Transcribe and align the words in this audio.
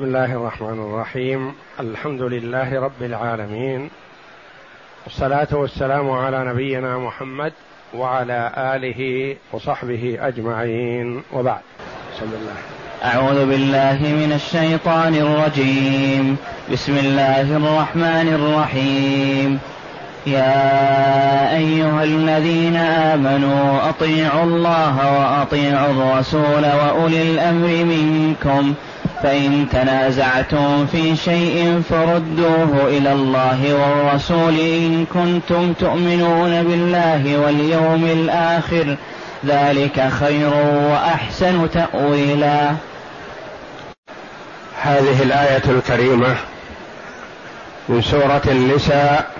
بسم 0.00 0.08
الله 0.08 0.32
الرحمن 0.32 0.78
الرحيم. 0.78 1.52
الحمد 1.80 2.22
لله 2.22 2.80
رب 2.80 3.02
العالمين. 3.02 3.90
والصلاة 5.04 5.48
والسلام 5.52 6.10
على 6.10 6.44
نبينا 6.44 6.98
محمد 6.98 7.52
وعلى 7.94 8.52
آله 8.56 9.36
وصحبه 9.52 10.18
أجمعين. 10.20 11.22
وبعد. 11.32 11.60
بسم 12.16 12.26
الله 12.32 12.54
أعوذ 13.04 13.46
بالله 13.46 13.98
من 14.02 14.32
الشيطان 14.32 15.14
الرجيم. 15.14 16.36
بسم 16.72 16.96
الله 16.96 17.56
الرحمن 17.56 18.28
الرحيم. 18.34 19.58
يا 20.26 21.56
أيها 21.56 22.04
الذين 22.04 22.76
آمنوا 22.76 23.88
أطيعوا 23.88 24.44
الله 24.44 24.96
وأطيعوا 25.20 25.90
الرسول 25.90 26.64
وأولي 26.64 27.22
الأمر 27.22 27.84
منكم. 27.84 28.74
فإن 29.22 29.66
تنازعتم 29.72 30.86
في 30.86 31.16
شيء 31.16 31.82
فردوه 31.90 32.88
إلى 32.88 33.12
الله 33.12 33.74
والرسول 33.74 34.60
إن 34.60 35.06
كنتم 35.14 35.72
تؤمنون 35.72 36.62
بالله 36.62 37.38
واليوم 37.38 38.04
الآخر 38.04 38.96
ذلك 39.46 40.08
خير 40.20 40.50
وأحسن 40.90 41.70
تأويلا. 41.70 42.70
هذه 44.82 45.22
الآية 45.22 45.62
الكريمة 45.68 46.36
من 47.88 48.02
سورة 48.02 48.42
النساء 48.46 49.30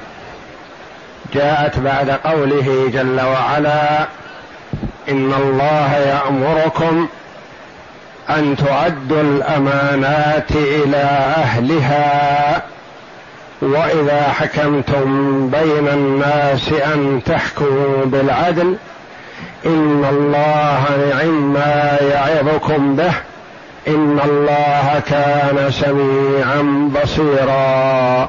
جاءت 1.34 1.78
بعد 1.78 2.10
قوله 2.10 2.90
جل 2.92 3.20
وعلا 3.20 4.00
إن 5.08 5.32
الله 5.34 5.96
يأمركم 5.96 7.08
أن 8.38 8.56
تؤدوا 8.56 9.22
الأمانات 9.22 10.50
إلى 10.50 11.02
أهلها 11.36 12.62
وإذا 13.62 14.22
حكمتم 14.22 15.50
بين 15.50 15.88
الناس 15.88 16.72
أن 16.72 17.20
تحكموا 17.26 18.04
بالعدل 18.04 18.76
إن 19.66 20.04
الله 20.10 20.84
نعم 21.10 21.52
ما 21.52 21.96
يعظكم 22.00 22.96
به 22.96 23.12
إن 23.88 24.20
الله 24.24 25.02
كان 25.06 25.70
سميعا 25.70 26.90
بصيرا. 26.94 28.28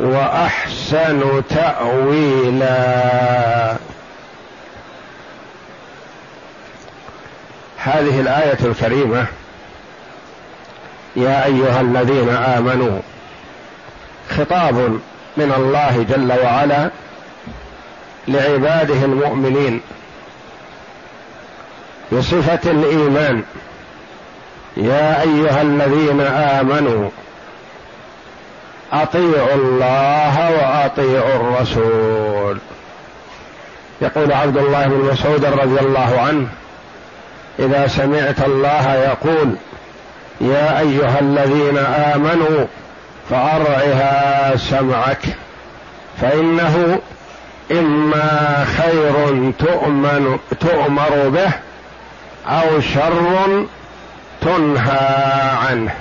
وأحسن 0.00 1.42
تأويلا. 1.50 2.72
هذه 7.78 8.20
الآية 8.20 8.58
الكريمة 8.64 9.26
يا 11.16 11.44
أيها 11.44 11.80
الذين 11.80 12.28
آمنوا 12.28 13.00
خطاب 14.30 15.00
من 15.36 15.52
الله 15.56 16.06
جل 16.10 16.32
وعلا 16.44 16.90
لعباده 18.28 19.04
المؤمنين 19.04 19.80
بصفة 22.12 22.70
الإيمان 22.70 23.42
يا 24.76 25.22
أيها 25.22 25.62
الذين 25.62 26.20
آمنوا 26.20 27.10
أطيعوا 28.92 29.54
الله 29.54 30.50
وأطيعوا 30.50 31.36
الرسول. 31.36 32.58
يقول 34.02 34.32
عبد 34.32 34.56
الله 34.56 34.86
بن 34.86 35.10
مسعود 35.12 35.44
رضي 35.44 35.80
الله 35.80 36.20
عنه 36.20 36.48
إذا 37.58 37.86
سمعت 37.86 38.40
الله 38.46 38.94
يقول 38.94 39.54
يا 40.40 40.78
أيها 40.80 41.20
الذين 41.20 41.78
آمنوا 41.78 42.66
فأرعها 43.30 44.56
سمعك 44.56 45.22
فإنه 46.20 47.00
إما 47.70 48.64
خير 48.64 49.52
تؤمن 49.58 50.38
تؤمر 50.60 51.28
به 51.28 51.50
أو 52.46 52.80
شر 52.80 53.66
تنهى 54.40 55.08
عنه. 55.68 55.94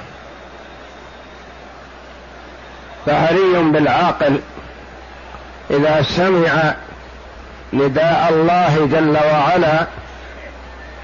فهري 3.06 3.64
بالعاقل 3.72 4.40
إذا 5.72 6.02
سمع 6.02 6.74
نداء 7.74 8.28
الله 8.30 8.88
جل 8.92 9.18
وعلا 9.18 9.88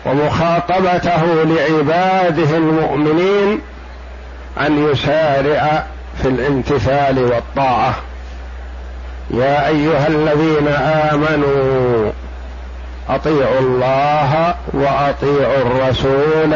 ومخاطبته 0.06 1.44
لعباده 1.44 2.57
المؤمنين 2.57 3.62
أن 4.59 4.91
يسارع 4.91 5.86
في 6.22 6.28
الامتثال 6.28 7.19
والطاعة. 7.19 7.96
يا 9.31 9.68
أيها 9.68 10.07
الذين 10.07 10.68
آمنوا 11.12 12.12
أطيعوا 13.09 13.59
الله 13.59 14.56
وأطيعوا 14.74 15.57
الرسول 15.57 16.56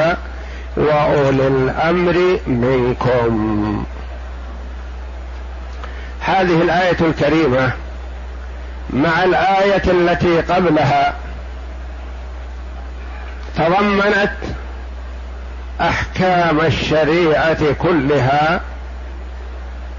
وأولي 0.78 1.48
الأمر 1.48 2.40
منكم. 2.48 3.86
هذه 6.32 6.62
الآية 6.62 6.98
الكريمة 7.02 7.72
مع 8.90 9.24
الآية 9.24 9.84
التي 9.88 10.42
قبلها. 10.42 11.14
تضمنت 13.56 14.32
أحكام 15.82 16.60
الشريعة 16.60 17.74
كلها 17.74 18.62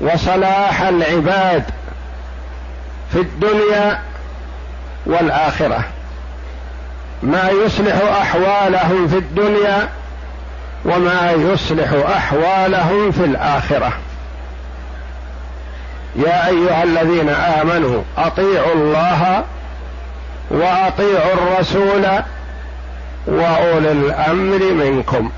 وصلاح 0.01 0.83
العباد 0.83 1.65
في 3.13 3.21
الدنيا 3.21 4.01
والآخرة. 5.07 5.85
ما 7.23 7.51
يصلح 7.51 7.95
أحوالهم 8.21 9.09
في 9.09 9.19
الدنيا 9.19 9.89
وما 10.85 11.33
يصلح 11.33 11.93
أحوالهم 12.17 13.13
في 13.13 13.25
الآخرة. 13.25 13.93
يا 16.17 16.47
أيها 16.47 16.83
الذين 16.83 17.29
آمنوا 17.29 18.03
أطيعوا 18.19 18.75
الله 18.75 19.45
وأطيعوا 20.51 21.33
الرسول 21.35 22.07
وأولي 23.27 23.93
الأمر 23.93 24.59
منكم. 24.73 25.31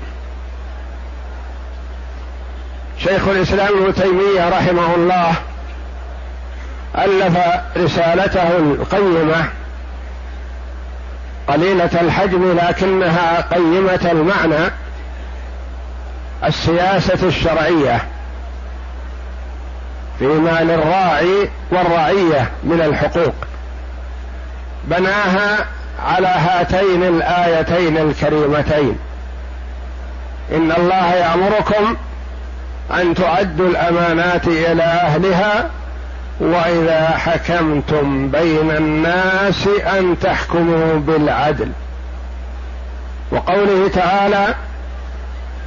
شيخ 2.99 3.27
الإسلام 3.27 3.67
ابن 3.67 3.93
تيمية 3.93 4.49
رحمه 4.49 4.95
الله 4.95 5.33
ألف 6.97 7.37
رسالته 7.77 8.57
القيمة 8.57 9.49
قليلة 11.47 12.01
الحجم 12.01 12.57
لكنها 12.57 13.41
قيمة 13.41 14.11
المعنى 14.11 14.71
السياسة 16.43 17.27
الشرعية. 17.27 18.01
فيما 20.19 20.59
للراعي 20.61 21.49
والرعية 21.71 22.51
من 22.63 22.81
الحقوق. 22.81 23.33
بناها 24.83 25.65
على 26.05 26.27
هاتين 26.27 27.03
الآيتين 27.03 27.97
الكريمتين. 27.97 28.97
إن 30.51 30.71
الله 30.71 31.13
يأمركم 31.13 31.95
أن 32.91 33.13
تؤدوا 33.13 33.69
الأمانات 33.69 34.47
إلى 34.47 34.83
أهلها 34.83 35.69
وإذا 36.39 37.17
حكمتم 37.17 38.27
بين 38.31 38.71
الناس 38.71 39.67
أن 39.67 40.15
تحكموا 40.21 40.95
بالعدل. 40.99 41.71
وقوله 43.31 43.87
تعالى 43.87 44.55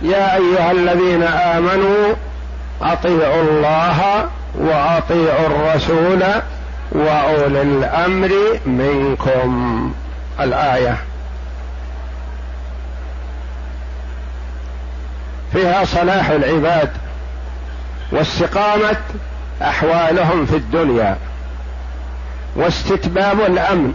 يا 0.03 0.37
أيها 0.37 0.71
الذين 0.71 1.23
آمنوا 1.23 2.15
أطيعوا 2.83 3.43
الله 3.43 4.29
وأطيعوا 4.59 5.47
الرسول 5.47 6.25
وأولي 6.93 7.63
الأمر 7.63 8.31
منكم. 8.67 9.93
الآية. 10.41 10.97
فيها 15.53 15.85
صلاح 15.85 16.29
العباد 16.31 16.91
واستقامه 18.13 18.97
أحوالهم 19.63 20.47
في 20.47 20.57
الدنيا 20.57 21.17
واستتباب 22.57 23.41
الأمن 23.41 23.95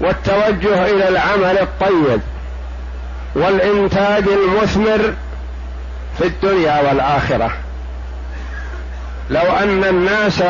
والتوجه 0.00 0.86
إلى 0.86 1.08
العمل 1.08 1.58
الطيب 1.58 2.20
والإنتاج 3.34 4.24
المثمر 4.28 5.14
في 6.18 6.26
الدنيا 6.26 6.80
والآخرة. 6.80 7.50
لو 9.30 9.40
أن 9.42 9.84
الناس 9.84 10.42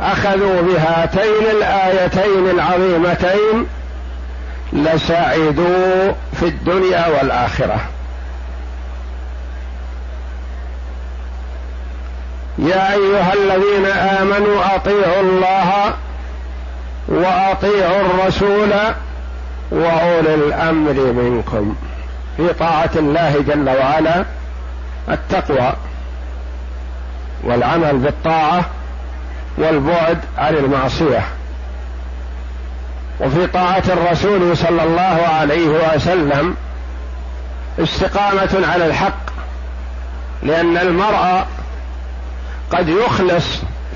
أخذوا 0.00 0.62
بهاتين 0.62 1.46
الآيتين 1.50 2.50
العظيمتين 2.50 3.66
لسعدوا 4.72 6.12
في 6.32 6.42
الدنيا 6.42 7.06
والآخرة. 7.08 7.80
يا 12.58 12.92
أيها 12.92 13.32
الذين 13.32 13.86
آمنوا 13.86 14.76
أطيعوا 14.76 15.20
الله 15.20 15.94
وأطيعوا 17.08 18.00
الرسول 18.00 18.72
وأولي 19.70 20.34
الأمر 20.34 20.92
منكم. 20.92 21.74
في 22.36 22.52
طاعة 22.52 22.90
الله 22.96 23.44
جل 23.48 23.70
وعلا 23.70 24.24
التقوى. 25.08 25.72
والعمل 27.44 27.98
بالطاعة 27.98 28.64
والبعد 29.58 30.18
عن 30.38 30.54
المعصية. 30.54 31.24
وفي 33.20 33.46
طاعة 33.46 33.82
الرسول 33.88 34.56
صلى 34.56 34.82
الله 34.82 35.26
عليه 35.40 35.94
وسلم 35.94 36.56
استقامة 37.78 38.66
على 38.72 38.86
الحق 38.86 39.32
لأن 40.42 40.76
المرء 40.76 41.46
قد 42.72 42.88
يخلص 42.88 43.46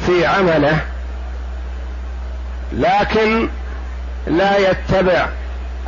في 0.06 0.26
عمله 0.26 0.78
لكن 2.72 3.48
لا 4.26 4.70
يتبع 4.70 5.26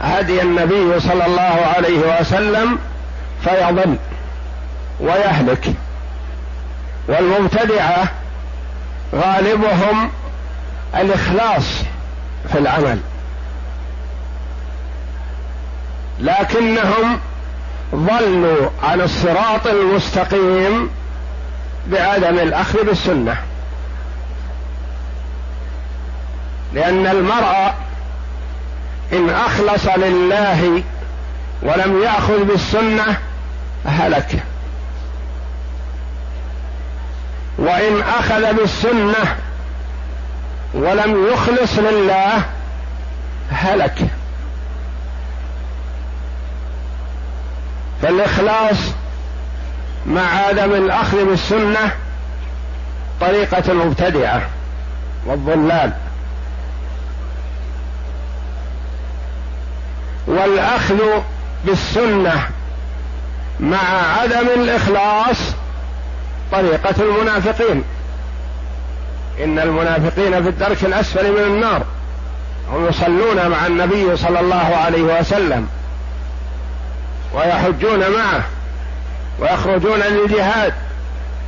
هدي 0.01 0.43
النبي 0.43 1.01
صلى 1.01 1.27
الله 1.27 1.67
عليه 1.77 2.21
وسلم 2.21 2.79
فيضل 3.45 3.97
ويهلك. 5.01 5.75
والمبتدعة 7.09 8.11
غالبهم 9.15 10.11
الإخلاص 10.95 11.65
في 12.53 12.59
العمل. 12.59 13.01
لكنهم 16.21 17.21
ضلوا 17.95 18.71
عن 18.83 19.01
الصراط 19.01 19.67
المستقيم 19.67 20.91
بعدم 21.87 22.39
الأخذ 22.39 22.85
بالسنة. 22.85 23.37
لأن 26.75 27.07
المرء 27.07 27.75
إن 29.13 29.31
أخلص 29.31 29.87
لله 29.97 30.83
ولم 31.63 32.03
يأخذ 32.03 32.45
بالسنة 32.45 33.19
هلك. 33.87 34.43
وإن 37.59 38.03
أخذ 38.03 38.55
بالسنة 38.55 39.37
ولم 40.75 41.27
يخلص 41.33 41.79
لله 41.79 42.43
هلك. 43.51 43.99
فالإخلاص 48.03 48.77
مع 50.07 50.23
عدم 50.23 50.75
الأخذ 50.75 51.25
بالسنة 51.25 51.93
طريقة 53.21 53.73
المبتدعه 53.73 54.43
والضلال. 55.27 55.93
والأخذ 60.27 60.99
بالسنة 61.65 62.49
مع 63.61 63.79
عدم 64.21 64.49
الإخلاص 64.57 65.37
طريقة 66.53 66.95
المنافقين. 67.03 67.85
إن 69.45 69.59
المنافقين 69.59 70.43
في 70.43 70.49
الدرك 70.49 70.85
الأسفل 70.85 71.33
من 71.33 71.55
النار. 71.55 71.83
هم 72.73 72.89
يصلون 72.89 73.49
مع 73.49 73.67
النبي 73.67 74.17
صلى 74.17 74.41
الله 74.41 74.77
عليه 74.77 75.03
وسلم. 75.03 75.69
ويحجون 77.35 77.99
معه. 77.99 78.43
ويخرجون 79.41 79.99
للجهاد. 79.99 80.73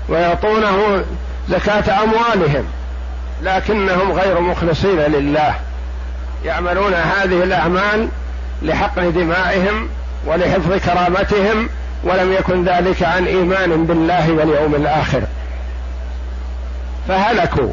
ويعطونه 0.09 1.05
زكاة 1.49 2.03
أموالهم. 2.03 2.65
لكنهم 3.43 4.13
غير 4.13 4.41
مخلصين 4.41 4.99
لله. 4.99 5.55
يعملون 6.45 6.95
هذه 6.95 7.43
الأعمال 7.43 8.09
لحقن 8.63 9.13
دمائهم 9.13 9.89
ولحفظ 10.27 10.73
كرامتهم 10.73 11.69
ولم 12.05 12.33
يكن 12.33 12.65
ذلك 12.65 13.03
عن 13.03 13.27
إيمان 13.27 13.87
بالله 13.87 14.33
واليوم 14.33 14.75
الآخر. 14.75 15.23
فهلكوا. 17.09 17.73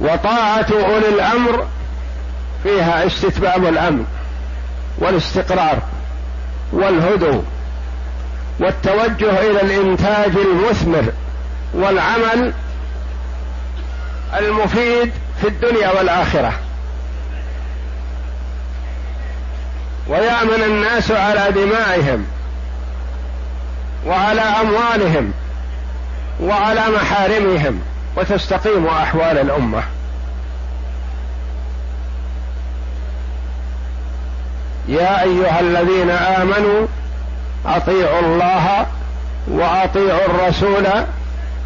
وطاعة 0.00 0.66
أولي 0.72 1.08
الأمر 1.08 1.66
فيها 2.62 3.06
استتباب 3.06 3.64
الأمن 3.66 4.04
والاستقرار 4.98 5.78
والهدوء 6.72 7.44
والتوجه 8.60 9.40
إلى 9.40 9.60
الإنتاج 9.62 10.32
المثمر 10.36 11.12
والعمل 11.74 12.52
المفيد 14.38 15.12
في 15.40 15.48
الدنيا 15.48 15.90
والآخرة. 15.90 16.52
ويأمن 20.08 20.62
الناس 20.66 21.10
على 21.10 21.52
دمائهم 21.52 22.26
وعلى 24.06 24.40
أموالهم 24.40 25.32
وعلى 26.40 26.80
محارمهم 26.96 27.80
وتستقيم 28.16 28.86
أحوال 28.86 29.38
الأمة. 29.38 29.82
يا 34.88 35.22
أيها 35.22 35.60
الذين 35.60 36.10
آمنوا 36.10 36.86
أطيعوا 37.66 38.20
الله 38.20 38.86
وأطيعوا 39.48 40.26
الرسول 40.26 40.86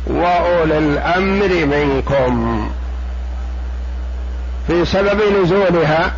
وأولي 0.06 0.78
الأمر 0.78 1.66
منكم. 1.66 2.70
في 4.66 4.84
سبب 4.84 5.20
نزولها 5.42 6.12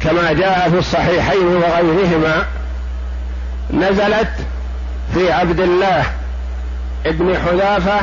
كما 0.00 0.32
جاء 0.32 0.70
في 0.70 0.78
الصحيحين 0.78 1.46
وغيرهما 1.46 2.44
نزلت 3.70 4.32
في 5.14 5.32
عبد 5.32 5.60
الله 5.60 6.04
ابن 7.06 7.38
حذافة 7.38 8.00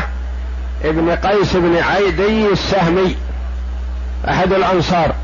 ابن 0.83 1.11
قيس 1.11 1.55
بن 1.55 1.75
عيدي 1.75 2.51
السهمي 2.51 3.15
أحد 4.29 4.53
الأنصار. 4.53 5.15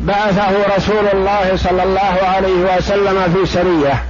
بعثه 0.00 0.76
رسول 0.76 1.08
الله 1.12 1.56
صلى 1.56 1.82
الله 1.82 2.28
عليه 2.34 2.76
وسلم 2.76 3.34
في 3.34 3.52
سرية 3.52 4.04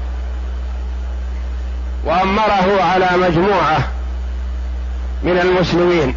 وأمره 2.05 2.83
على 2.83 3.09
مجموعة 3.17 3.79
من 5.23 5.39
المسلمين. 5.39 6.15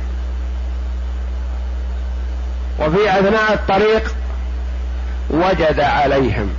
وفي 2.80 3.20
أثناء 3.20 3.54
الطريق 3.54 4.16
وجد 5.30 5.80
عليهم. 5.80 6.50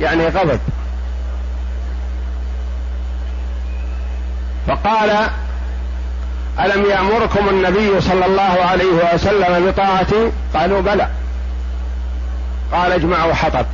يعني 0.00 0.26
غضب. 0.26 0.60
فقال 4.68 5.10
ألم 6.60 6.90
يأمركم 6.90 7.48
النبي 7.48 8.00
صلى 8.00 8.26
الله 8.26 8.42
عليه 8.70 9.14
وسلم 9.14 9.70
بطاعتي؟ 9.70 10.32
قالوا 10.54 10.80
بلى. 10.80 11.08
قال 12.72 12.92
اجمعوا 12.92 13.34
حطب. 13.34 13.66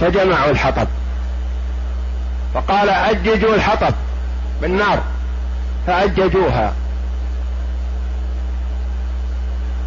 فجمعوا 0.00 0.50
الحطب. 0.50 0.86
فقال 2.54 2.90
أججوا 2.90 3.54
الحطب 3.54 3.94
بالنار. 4.62 5.02
فأججوها. 5.86 6.72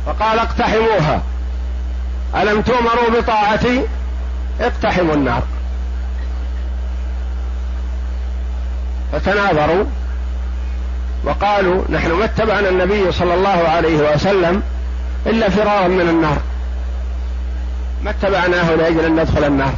فقال 0.05 0.39
اقتحموها. 0.39 1.21
ألم 2.35 2.61
تؤمروا 2.61 3.21
بطاعتي؟ 3.21 3.81
اقتحموا 4.61 5.15
النار. 5.15 5.43
فتناظروا 9.11 9.83
وقالوا 11.23 11.83
نحن 11.89 12.11
ما 12.11 12.25
اتبعنا 12.25 12.69
النبي 12.69 13.11
صلى 13.11 13.33
الله 13.33 13.67
عليه 13.69 14.13
وسلم 14.13 14.63
إلا 15.25 15.49
فرارا 15.49 15.87
من 15.87 16.09
النار. 16.09 16.37
ما 18.03 18.09
اتبعناه 18.09 18.75
لأجل 18.75 19.05
أن 19.05 19.19
ندخل 19.19 19.43
النار. 19.43 19.73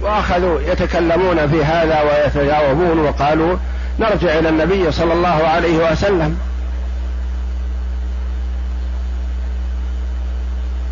وأخذوا 0.00 0.60
يتكلمون 0.60 1.48
في 1.48 1.64
هذا 1.64 2.02
ويتجاوبون 2.02 2.98
وقالوا 2.98 3.56
نرجع 3.98 4.38
إلى 4.38 4.48
النبي 4.48 4.92
صلى 4.92 5.12
الله 5.12 5.48
عليه 5.48 5.92
وسلم. 5.92 6.38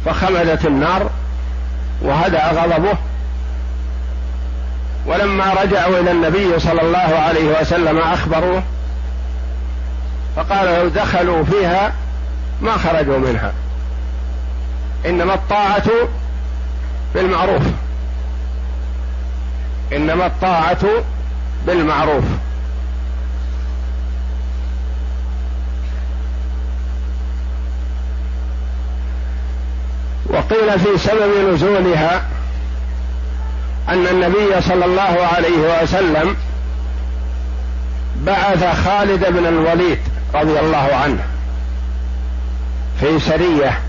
فخمدت 0.07 0.67
النار 0.67 1.11
وهدأ 2.03 2.53
غضبه. 2.53 2.99
ولما 5.07 5.55
رجعوا 5.63 6.01
إلى 6.01 6.11
النبي 6.11 6.59
صلى 6.59 6.83
الله 6.83 6.99
عليه 6.99 7.61
وسلم 7.61 7.99
أخبروه 7.99 8.63
فقال 10.37 10.67
لو 10.67 10.89
دخلوا 10.89 11.45
فيها 11.45 11.93
ما 12.61 12.73
خرجوا 12.73 13.19
منها. 13.19 13.53
إنما 15.07 15.35
الطاعة 15.35 15.90
بالمعروف. 17.14 17.62
إنما 19.92 20.26
الطاعة 20.26 20.87
بالمعروف. 21.66 22.25
وقيل 30.26 30.78
في 30.78 30.99
سبب 30.99 31.52
نزولها 31.52 32.28
أن 33.88 34.07
النبي 34.07 34.61
صلى 34.61 34.85
الله 34.85 35.28
عليه 35.37 35.83
وسلم 35.83 36.37
بعث 38.16 38.85
خالد 38.85 39.26
بن 39.33 39.47
الوليد 39.47 39.99
رضي 40.35 40.61
الله 40.61 40.95
عنه 40.95 41.25
في 43.00 43.19
سرية 43.19 43.80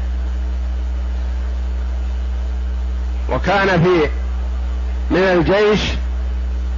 وكان 3.31 3.83
في 3.83 4.09
من 5.11 5.17
الجيش 5.17 5.81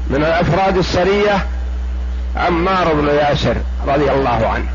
من 0.10 0.16
الأفراد 0.16 0.78
السرية 0.78 1.46
عمار 2.36 2.94
بن 2.94 3.08
ياسر 3.08 3.56
رضي 3.88 4.12
الله 4.12 4.48
عنه. 4.48 4.70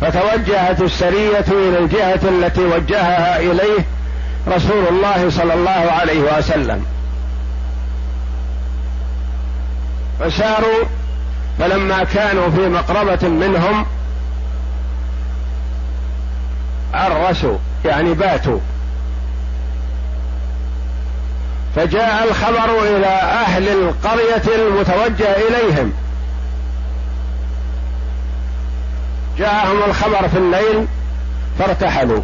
فتوجهت 0.00 0.80
السرية 0.80 1.44
إلى 1.48 1.78
الجهة 1.78 2.20
التي 2.28 2.60
وجهها 2.60 3.40
إليه 3.40 3.84
رسول 4.48 4.86
الله 4.88 5.30
صلى 5.30 5.54
الله 5.54 5.70
عليه 5.70 6.38
وسلم. 6.38 6.84
فساروا 10.20 10.84
فلما 11.58 12.04
كانوا 12.04 12.50
في 12.50 12.68
مقربة 12.68 13.28
منهم 13.28 13.86
عرسوا 16.94 17.58
يعني 17.84 18.14
باتوا. 18.14 18.58
فجاء 21.76 22.28
الخبر 22.30 22.96
إلى 22.96 23.06
أهل 23.06 23.68
القرية 23.68 24.54
المتوجه 24.54 25.36
إليهم. 25.48 25.92
جاءهم 29.38 29.82
الخبر 29.88 30.28
في 30.28 30.38
الليل 30.38 30.86
فارتحلوا. 31.58 32.22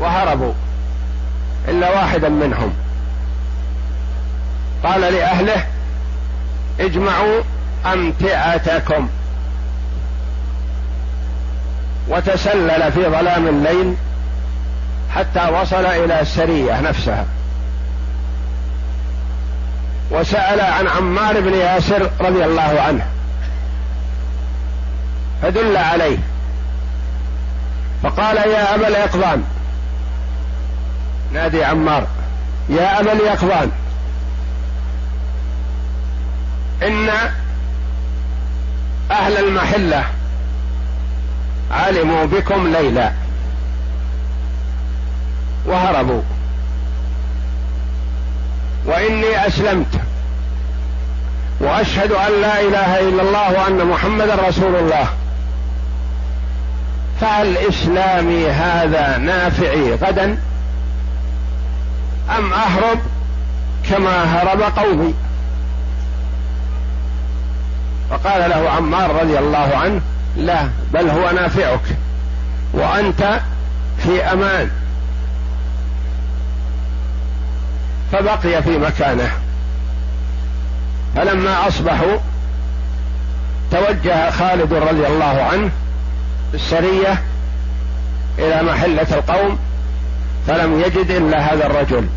وهربوا 0.00 0.52
إلا 1.68 1.90
واحدا 1.90 2.28
منهم. 2.28 2.72
قال 4.84 5.00
لأهله 5.00 5.66
اجمعوا 6.80 7.42
أمتعتكم. 7.92 9.08
وتسلل 12.08 12.92
في 12.92 13.02
ظلام 13.08 13.48
الليل 13.48 13.94
حتى 15.14 15.50
وصل 15.50 15.86
إلى 15.86 16.20
السرية 16.20 16.80
نفسها. 16.80 17.26
وسأل 20.10 20.60
عن 20.60 20.88
عمار 20.88 21.40
بن 21.40 21.54
ياسر 21.54 22.10
رضي 22.20 22.44
الله 22.44 22.80
عنه 22.88 23.06
فدل 25.42 25.76
عليه 25.76 26.18
فقال 28.02 28.36
يا 28.36 28.74
ابا 28.74 28.88
اليقظان. 28.88 29.44
نادي 31.32 31.64
عمار 31.64 32.06
يا 32.68 33.00
ابا 33.00 33.12
اليقظان 33.12 33.70
إن 36.82 37.08
أهل 39.10 39.36
المحلة 39.36 40.04
علموا 41.74 42.24
بكم 42.24 42.72
ليلا. 42.72 43.12
وهربوا. 45.66 46.22
وإني 48.86 49.46
أسلمت. 49.46 50.00
وأشهد 51.60 52.12
أن 52.12 52.40
لا 52.40 52.60
إله 52.60 53.00
إلا 53.00 53.22
الله 53.22 53.52
وأن 53.52 53.86
محمدا 53.86 54.34
رسول 54.48 54.76
الله. 54.76 55.06
فهل 57.20 57.56
اسلامي 57.56 58.46
هذا 58.46 59.18
نافعي 59.18 59.94
غدا؟ 59.94 60.38
أم 62.38 62.52
أهرب 62.52 62.98
كما 63.90 64.24
هرب 64.24 64.62
قومي؟ 64.62 65.14
فقال 68.10 68.50
له 68.50 68.70
عمار 68.70 69.22
رضي 69.22 69.38
الله 69.38 69.76
عنه 69.76 70.00
لا 70.36 70.68
بل 70.92 71.08
هو 71.08 71.30
نافعك. 71.30 71.96
وأنت 72.72 73.40
في 73.98 74.22
أمان. 74.24 74.70
فبقي 78.12 78.62
في 78.62 78.78
مكانه. 78.78 79.30
فلما 81.16 81.68
أصبحوا 81.68 82.18
توجه 83.70 84.30
خالد 84.30 84.72
رضي 84.72 85.06
الله 85.06 85.42
عنه 85.52 85.70
بالسرية 86.52 87.22
إلى 88.38 88.62
محلة 88.62 89.06
القوم 89.12 89.58
فلم 90.46 90.80
يجد 90.80 91.10
إلا 91.10 91.52
هذا 91.52 91.66
الرجل. 91.66 92.08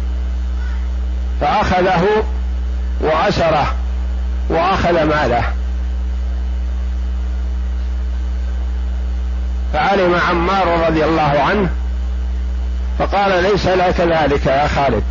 فأخذه 1.42 2.04
وأسره 3.02 3.76
وأخذ 4.50 5.04
ماله. 5.04 5.44
فعلم 9.78 10.16
عمار 10.30 10.88
رضي 10.88 11.06
الله 11.06 11.22
عنه 11.22 11.70
فقال 13.00 13.44
ليس 13.44 13.68
لك 13.68 14.00
ذلك 14.00 14.46
يا 14.46 14.68
خالد. 14.68 15.04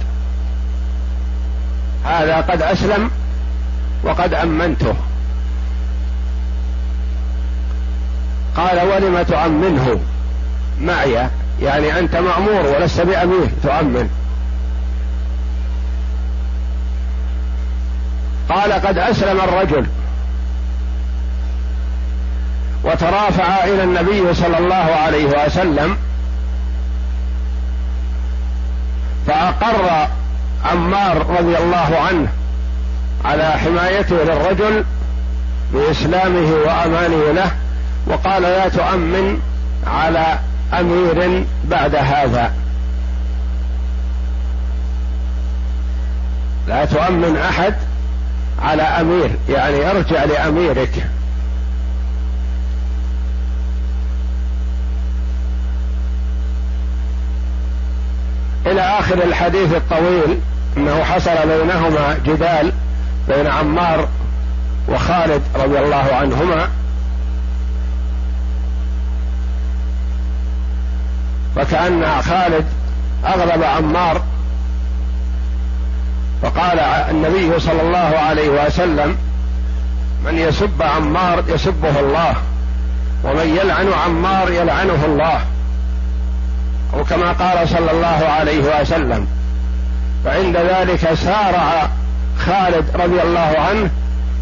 هذا 2.04 2.36
قد 2.36 2.62
أسلم 2.62 3.10
وقد 4.04 4.34
أمنته. 4.34 4.94
قال 8.56 8.88
ولم 8.88 9.22
تؤمنه؟ 9.22 10.00
معي 10.80 11.28
يعني 11.62 11.98
أنت 11.98 12.16
مأمور 12.16 12.66
ولست 12.66 13.00
بأمير 13.00 13.50
تؤمن. 13.62 14.08
قال 18.48 18.72
قد 18.72 18.98
أسلم 18.98 19.40
الرجل. 19.40 19.86
وترافع 22.86 23.64
إلى 23.64 23.84
النبي 23.84 24.34
صلى 24.34 24.58
الله 24.58 24.74
عليه 24.74 25.24
وسلم 25.24 25.96
فأقر 29.26 30.08
عمار 30.64 31.26
رضي 31.38 31.58
الله 31.58 31.98
عنه 32.08 32.28
على 33.24 33.50
حمايته 33.50 34.16
للرجل 34.16 34.84
بإسلامه 35.72 36.50
وأمانه 36.66 37.32
له 37.32 37.50
وقال 38.06 38.42
لا 38.42 38.68
تؤمن 38.68 39.40
على 39.86 40.38
أمير 40.80 41.44
بعد 41.64 41.94
هذا. 41.94 42.52
لا 46.68 46.84
تؤمن 46.84 47.36
أحد 47.36 47.74
على 48.62 48.82
أمير 48.82 49.30
يعني 49.48 49.90
ارجع 49.90 50.24
لأميرك. 50.24 51.06
إلى 58.76 58.98
آخر 58.98 59.24
الحديث 59.24 59.74
الطويل 59.74 60.38
إنه 60.76 61.04
حصل 61.04 61.48
بينهما 61.48 62.18
جدال 62.26 62.72
بين 63.28 63.46
عمار 63.46 64.08
وخالد 64.88 65.42
رضي 65.54 65.78
الله 65.78 66.08
عنهما. 66.12 66.68
فكأن 71.56 72.22
خالد 72.22 72.64
أغضب 73.26 73.62
عمار 73.62 74.22
فقال 76.42 76.78
النبي 77.10 77.60
صلى 77.60 77.82
الله 77.82 78.18
عليه 78.18 78.48
وسلم 78.48 79.16
من 80.24 80.38
يسب 80.38 80.82
عمار 80.82 81.44
يسبه 81.48 82.00
الله 82.00 82.34
ومن 83.24 83.58
يلعن 83.62 83.92
عمار 83.92 84.50
يلعنه 84.50 85.04
الله. 85.04 85.40
أو 86.94 87.04
كما 87.04 87.32
قال 87.32 87.68
صلى 87.68 87.90
الله 87.90 88.28
عليه 88.28 88.80
وسلم. 88.80 89.26
فعند 90.24 90.56
ذلك 90.56 91.14
سارع 91.14 91.90
خالد 92.38 92.84
رضي 92.94 93.22
الله 93.22 93.54
عنه 93.58 93.90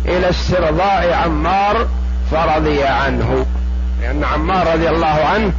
إلى 0.04 0.30
استرضاء 0.30 1.12
عمار 1.12 1.86
فرضي 2.30 2.84
عنه. 2.84 3.46
لأن 4.00 4.24
عمار 4.24 4.72
رضي 4.74 4.88
الله 4.88 5.06
عنه 5.06 5.52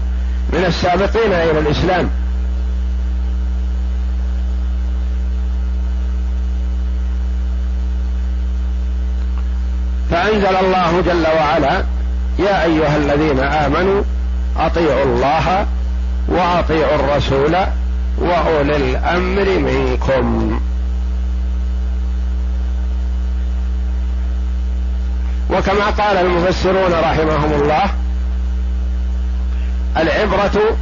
من 0.53 0.65
السابقين 0.65 1.33
إلى 1.33 1.59
الإسلام. 1.59 2.09
فأنزل 10.11 10.55
الله 10.55 11.01
جل 11.01 11.27
وعلا 11.37 11.83
يا 12.39 12.63
أيها 12.63 12.97
الذين 12.97 13.39
آمنوا 13.39 14.03
أطيعوا 14.57 15.03
الله 15.03 15.65
وأطيعوا 16.27 16.95
الرسول 16.95 17.55
وأولي 18.17 18.75
الأمر 18.75 19.59
منكم. 19.59 20.59
وكما 25.49 25.85
قال 25.85 26.17
المفسرون 26.17 26.91
رحمهم 26.93 27.53
الله 27.53 27.83
العبرة 29.97 30.77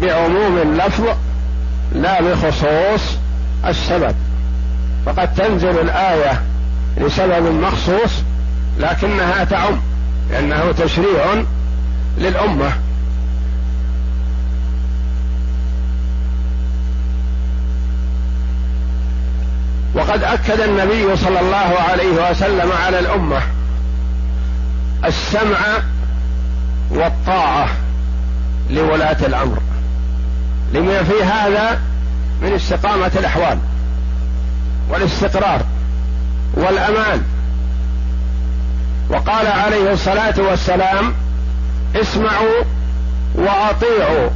بعموم 0.00 0.58
اللفظ 0.58 1.04
لا 1.92 2.22
بخصوص 2.22 3.16
السبب. 3.66 4.14
فقد 5.06 5.34
تنزل 5.34 5.80
الآية 5.80 6.42
لسبب 6.96 7.60
مخصوص 7.62 8.22
لكنها 8.78 9.44
تعم 9.44 9.80
لأنه 10.30 10.72
تشريع 10.72 11.44
للأمة. 12.18 12.83
وقد 19.94 20.22
أكد 20.22 20.60
النبي 20.60 21.16
صلى 21.16 21.40
الله 21.40 21.80
عليه 21.90 22.30
وسلم 22.30 22.72
على 22.72 22.98
الأمة 22.98 23.40
السمع 25.04 25.58
والطاعة 26.90 27.68
لولاة 28.70 29.16
الأمر. 29.26 29.58
لما 30.72 31.02
في 31.02 31.22
هذا 31.24 31.80
من 32.42 32.52
استقامة 32.52 33.10
الأحوال 33.16 33.58
والاستقرار 34.90 35.60
والأمان. 36.54 37.22
وقال 39.10 39.46
عليه 39.46 39.92
الصلاة 39.92 40.34
والسلام 40.38 41.14
اسمعوا 41.96 42.64
وأطيعوا 43.34 44.30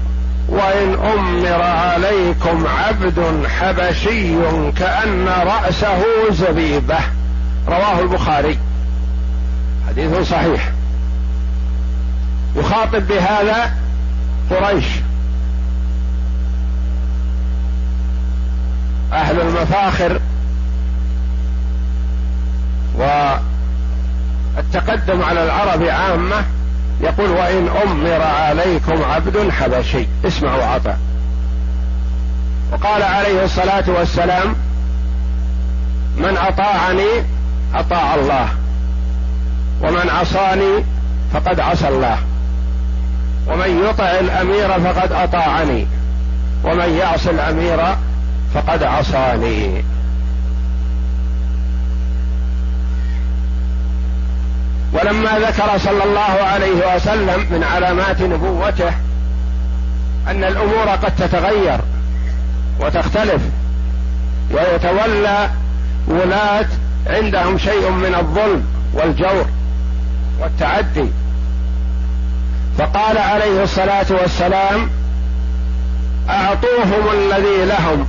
وإن 0.48 0.94
أمر 0.94 1.62
عليكم 1.62 2.66
عبد 2.66 3.46
حبشي 3.46 4.34
كأن 4.76 5.28
رأسه 5.28 6.02
زبيبة. 6.30 6.98
رواه 7.68 8.00
البخاري. 8.00 8.58
حديث 9.88 10.28
صحيح. 10.30 10.72
يخاطب 12.56 13.06
بهذا 13.06 13.74
قريش. 14.50 14.86
أهل 19.12 19.40
المفاخر. 19.40 20.20
والتقدم 24.56 25.22
على 25.22 25.44
العرب 25.44 25.82
عامة. 25.82 26.44
يقول 27.00 27.30
وإن 27.30 27.68
أمر 27.84 28.22
عليكم 28.22 29.04
عبد 29.04 29.50
حبشي. 29.50 30.06
اسمعوا 30.24 30.64
عطاء 30.64 30.98
وقال 32.72 33.02
عليه 33.02 33.44
الصلاة 33.44 33.84
والسلام 33.88 34.56
من 36.16 36.36
أطاعني 36.36 37.24
أطاع 37.74 38.14
الله 38.14 38.48
ومن 39.82 40.10
عصاني 40.10 40.84
فقد 41.32 41.60
عصى 41.60 41.88
الله 41.88 42.18
ومن 43.46 43.84
يطع 43.84 44.04
الأمير 44.04 44.68
فقد 44.68 45.12
أطاعني 45.12 45.86
ومن 46.64 46.90
يعص 46.90 47.26
الأمير 47.26 47.78
فقد 48.54 48.82
عصاني. 48.82 49.84
ولما 54.92 55.38
ذكر 55.38 55.78
صلى 55.78 56.04
الله 56.04 56.44
عليه 56.44 56.96
وسلم 56.96 57.46
من 57.50 57.64
علامات 57.64 58.22
نبوته 58.22 58.92
أن 60.28 60.44
الأمور 60.44 60.88
قد 60.88 61.16
تتغير 61.16 61.80
وتختلف 62.80 63.42
ويتولى 64.50 65.50
ولاة 66.08 66.66
عندهم 67.06 67.58
شيء 67.58 67.90
من 67.90 68.14
الظلم 68.14 68.64
والجور 68.94 69.46
والتعدي. 70.40 71.08
فقال 72.78 73.18
عليه 73.18 73.62
الصلاة 73.62 74.06
والسلام 74.10 74.90
أعطوهم 76.28 77.10
الذي 77.12 77.64
لهم 77.64 78.06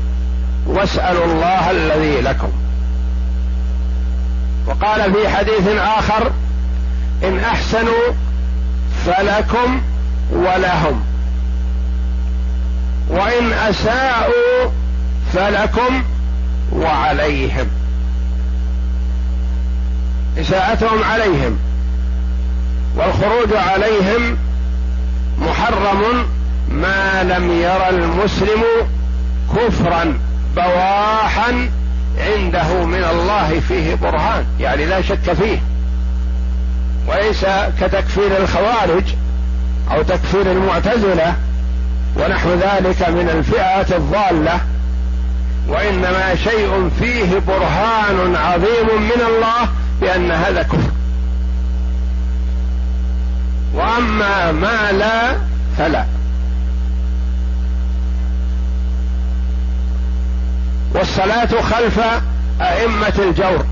واسألوا 0.67 1.25
الله 1.25 1.71
الذي 1.71 2.21
لكم. 2.21 2.51
وقال 4.67 5.13
في 5.13 5.29
حديث 5.29 5.67
آخر 5.67 6.31
إن 7.23 7.39
أحسنوا 7.39 8.13
فلكم 9.05 9.81
ولهم. 10.31 11.03
وإن 13.09 13.53
أساءوا 13.53 14.71
فلكم 15.33 16.03
وعليهم. 16.73 17.67
إساءتهم 20.37 21.03
عليهم. 21.03 21.59
والخروج 22.95 23.53
عليهم 23.53 24.37
محرم 25.39 26.27
ما 26.71 27.23
لم 27.23 27.51
ير 27.51 27.89
المسلم 27.89 28.63
كفرا 29.55 30.19
بواحا 30.55 31.69
عنده 32.17 32.85
من 32.85 33.03
الله 33.03 33.59
فيه 33.67 33.95
برهان. 33.95 34.45
يعني 34.59 34.85
لا 34.85 35.01
شك 35.01 35.33
فيه. 35.33 35.59
وليس 37.07 37.45
كتكفير 37.81 38.37
الخوارج 38.37 39.03
أو 39.91 40.03
تكفير 40.03 40.51
المعتزلة 40.51 41.35
ونحو 42.15 42.49
ذلك 42.49 43.09
من 43.09 43.29
الفئات 43.29 43.91
الضالة 43.91 44.59
وإنما 45.67 46.35
شيء 46.35 46.89
فيه 46.99 47.39
برهان 47.47 48.35
عظيم 48.35 49.01
من 49.01 49.21
الله 49.27 49.69
بأن 50.01 50.31
هذا 50.31 50.63
كفر. 50.63 50.91
وأما 53.73 54.51
ما 54.51 54.91
لا 54.91 55.37
فلا. 55.77 56.05
والصلاة 60.95 61.61
خلف 61.61 61.99
أئمة 62.61 63.13
الجور. 63.19 63.65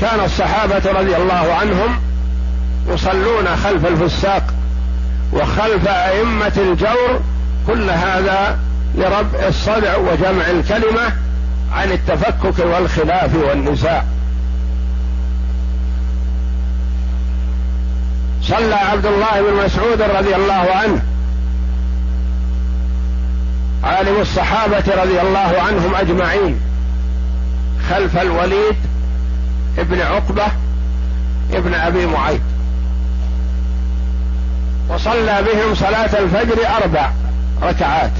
كان 0.00 0.24
الصحابة 0.24 0.92
رضي 1.00 1.16
الله 1.16 1.54
عنهم 1.60 2.09
يصلون 2.88 3.56
خلف 3.56 3.86
الفساق 3.86 4.54
وخلف 5.32 5.88
أئمة 5.88 6.52
الجور 6.56 7.20
كل 7.66 7.90
هذا 7.90 8.58
لربع 8.94 9.48
الصدع 9.48 9.96
وجمع 9.96 10.50
الكلمة 10.50 11.12
عن 11.72 11.92
التفكك 11.92 12.58
والخلاف 12.58 13.34
والنزاع. 13.34 14.04
صلى 18.42 18.74
عبد 18.74 19.06
الله 19.06 19.42
بن 19.42 19.64
مسعود 19.64 20.02
رضي 20.02 20.36
الله 20.36 20.74
عنه 20.74 21.02
عالم 23.84 24.20
الصحابة 24.20 25.02
رضي 25.02 25.20
الله 25.20 25.62
عنهم 25.66 25.94
أجمعين 25.94 26.60
خلف 27.90 28.16
الوليد 28.22 28.76
ابن 29.78 30.00
عقبة 30.00 30.46
ابن 31.52 31.74
أبي 31.74 32.06
معيط. 32.06 32.40
وصلى 35.00 35.42
بهم 35.42 35.74
صلاة 35.74 36.18
الفجر 36.18 36.66
أربع 36.82 37.10
ركعات. 37.62 38.10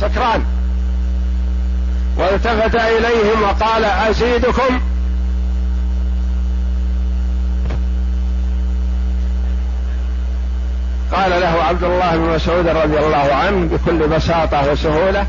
سكران. 0.00 0.44
والتفت 2.16 2.74
إليهم 2.74 3.42
وقال 3.42 3.84
أزيدكم. 3.84 4.80
قال 11.12 11.30
له 11.30 11.62
عبد 11.68 11.84
الله 11.84 12.16
بن 12.16 12.34
مسعود 12.34 12.68
رضي 12.68 12.98
الله 12.98 13.34
عنه 13.34 13.68
بكل 13.68 14.08
بساطة 14.08 14.72
وسهولة 14.72 15.26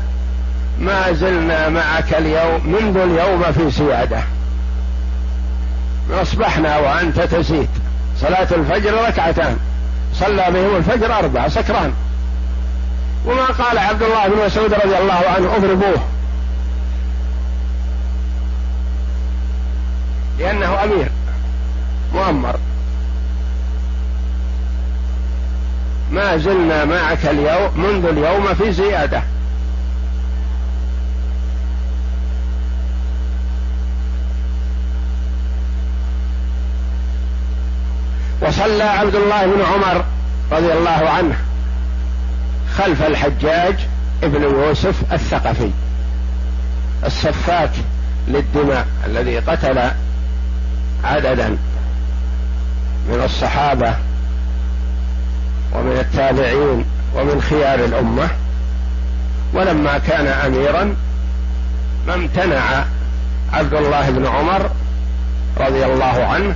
ما 0.78 1.12
زلنا 1.12 1.68
معك 1.68 2.14
اليوم 2.14 2.66
منذ 2.66 2.96
اليوم 2.96 3.42
في 3.42 3.70
سيادة. 3.70 4.22
أصبحنا 6.10 6.78
وأنت 6.78 7.20
تزيد. 7.20 7.79
صلاة 8.20 8.48
الفجر 8.50 8.94
ركعتان. 9.08 9.58
صلى 10.14 10.50
بهم 10.50 10.76
الفجر 10.76 11.18
أربعة 11.18 11.48
سكران. 11.48 11.92
وما 13.26 13.44
قال 13.44 13.78
عبد 13.78 14.02
الله 14.02 14.28
بن 14.28 14.44
مسعود 14.46 14.74
رضي 14.74 14.98
الله 14.98 15.22
عنه 15.36 15.56
أضربوه. 15.56 16.02
لأنه 20.38 20.84
أمير 20.84 21.10
مؤمر. 22.14 22.58
ما 26.10 26.36
زلنا 26.36 26.84
معك 26.84 27.26
اليوم 27.26 27.80
منذ 27.80 28.06
اليوم 28.06 28.54
في 28.54 28.72
زيادة. 28.72 29.22
وصلى 38.42 38.82
عبد 38.82 39.14
الله 39.14 39.46
بن 39.46 39.62
عمر 39.62 40.04
رضي 40.52 40.72
الله 40.72 41.10
عنه 41.10 41.36
خلف 42.76 43.02
الحجاج 43.02 43.74
ابن 44.22 44.42
يوسف 44.42 45.12
الثقفي 45.12 45.70
السفاك 47.04 47.70
للدماء 48.28 48.86
الذي 49.06 49.38
قتل 49.38 49.90
عددا 51.04 51.48
من 53.08 53.22
الصحابة 53.24 53.94
ومن 55.72 55.96
التابعين 56.00 56.84
ومن 57.14 57.42
خيار 57.42 57.84
الأمة. 57.84 58.28
ولما 59.54 59.98
كان 59.98 60.26
أميرا 60.26 60.96
ما 62.06 62.14
امتنع 62.14 62.84
عبد 63.52 63.74
الله 63.74 64.10
بن 64.10 64.26
عمر 64.26 64.70
رضي 65.56 65.84
الله 65.84 66.24
عنه 66.24 66.54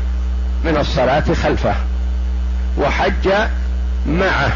من 0.64 0.77
الصلاة 0.77 1.35
خلفه. 1.42 1.74
وحج 2.79 3.29
معه 4.07 4.53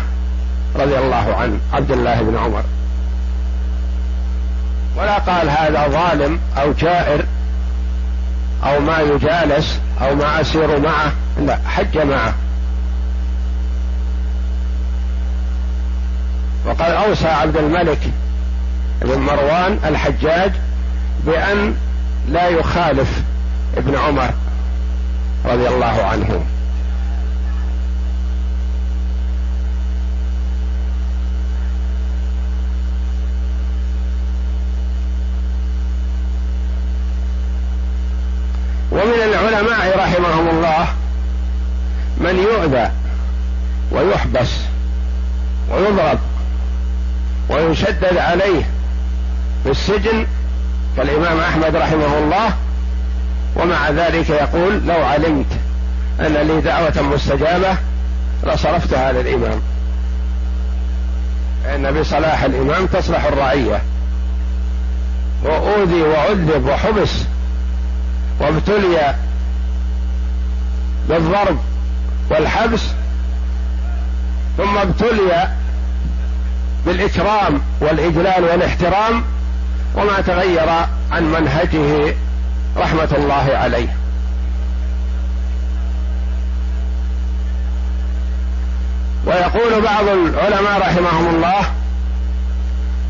رضي 0.77 0.99
الله 0.99 1.35
عنه 1.37 1.59
عبد 1.73 1.91
الله 1.91 2.23
بن 2.23 2.37
عمر. 2.37 2.65
ولا 4.97 5.19
قال 5.19 5.51
هذا 5.51 5.89
ظالم 5.89 6.41
أو 6.59 6.73
جائر 6.73 7.25
أو 8.65 8.81
ما 8.81 8.99
يجالس 8.99 9.81
أو 10.01 10.15
ما 10.15 10.41
أسير 10.41 10.81
معه. 10.81 11.13
لا 11.41 11.59
حج 11.67 11.99
معه. 11.99 12.35
وقد 16.67 16.91
أوصى 16.91 17.29
عبد 17.29 17.57
الملك 17.57 18.11
بن 19.03 19.19
مروان 19.19 19.79
الحجاج 19.85 20.53
بأن 21.27 21.75
لا 22.29 22.49
يخالف 22.49 23.23
ابن 23.77 23.97
عمر. 23.97 24.31
رضي 25.45 25.69
الله 25.69 26.03
عنه. 26.05 26.45
ومن 38.93 39.23
العلماء 39.25 39.99
رحمهم 39.99 40.49
الله 40.49 40.89
من 42.21 42.37
يؤذى 42.37 42.91
ويحبس 43.93 44.51
ويضرب 45.71 46.19
ويشدد 47.51 48.17
عليه 48.17 48.63
في 49.65 49.71
السجن 49.71 50.27
كالإمام 50.97 51.41
أحمد 51.41 51.77
رحمه 51.77 52.19
الله 52.19 52.57
ومع 53.57 53.91
ذلك 53.91 54.31
يقول 54.31 54.87
لو 54.87 55.05
علمت 55.05 55.47
أن 56.21 56.33
لي 56.33 56.61
دعوة 56.61 57.03
مستجابة 57.03 57.77
لصرفت 58.45 58.95
هذا 58.95 59.21
الإمام. 59.21 59.61
إن 61.75 62.01
بصلاح 62.01 62.43
الإمام 62.43 62.87
تصلح 62.87 63.25
الرعية. 63.25 63.83
وأوذي 65.45 66.03
وعذب 66.03 66.67
وحبس 66.67 67.11
وابتلي 68.41 69.15
بالضرب 71.09 71.59
والحبس 72.31 72.83
ثم 74.57 74.79
ابتلي 74.79 75.49
بالإكرام 76.87 77.61
والإجلال 77.81 78.45
والإحترام 78.45 79.25
وما 79.97 80.21
تغير 80.21 80.69
عن 81.11 81.25
منهجه 81.33 82.15
رحمة 82.77 83.09
الله 83.19 83.57
عليه. 83.57 83.89
ويقول 89.27 89.83
بعض 89.83 90.09
العلماء 90.09 90.81
رحمهم 90.81 91.35
الله 91.35 91.61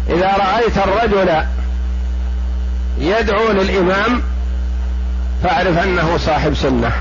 إذا 0.08 0.36
رأيت 0.36 0.78
الرجل 0.78 1.44
يدعو 2.98 3.52
للإمام 3.52 4.22
فاعرف 5.42 5.78
أنه 5.78 6.16
صاحب 6.16 6.54
سنة. 6.54 6.92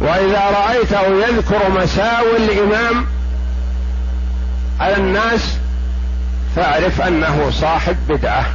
وإذا 0.00 0.40
رأيته 0.50 1.28
يذكر 1.28 1.70
مساوي 1.70 2.36
الإمام 2.36 3.06
على 4.80 4.96
الناس 4.96 5.58
فاعرف 6.56 7.00
أنه 7.00 7.50
صاحب 7.50 7.96
بدعة. 8.08 8.46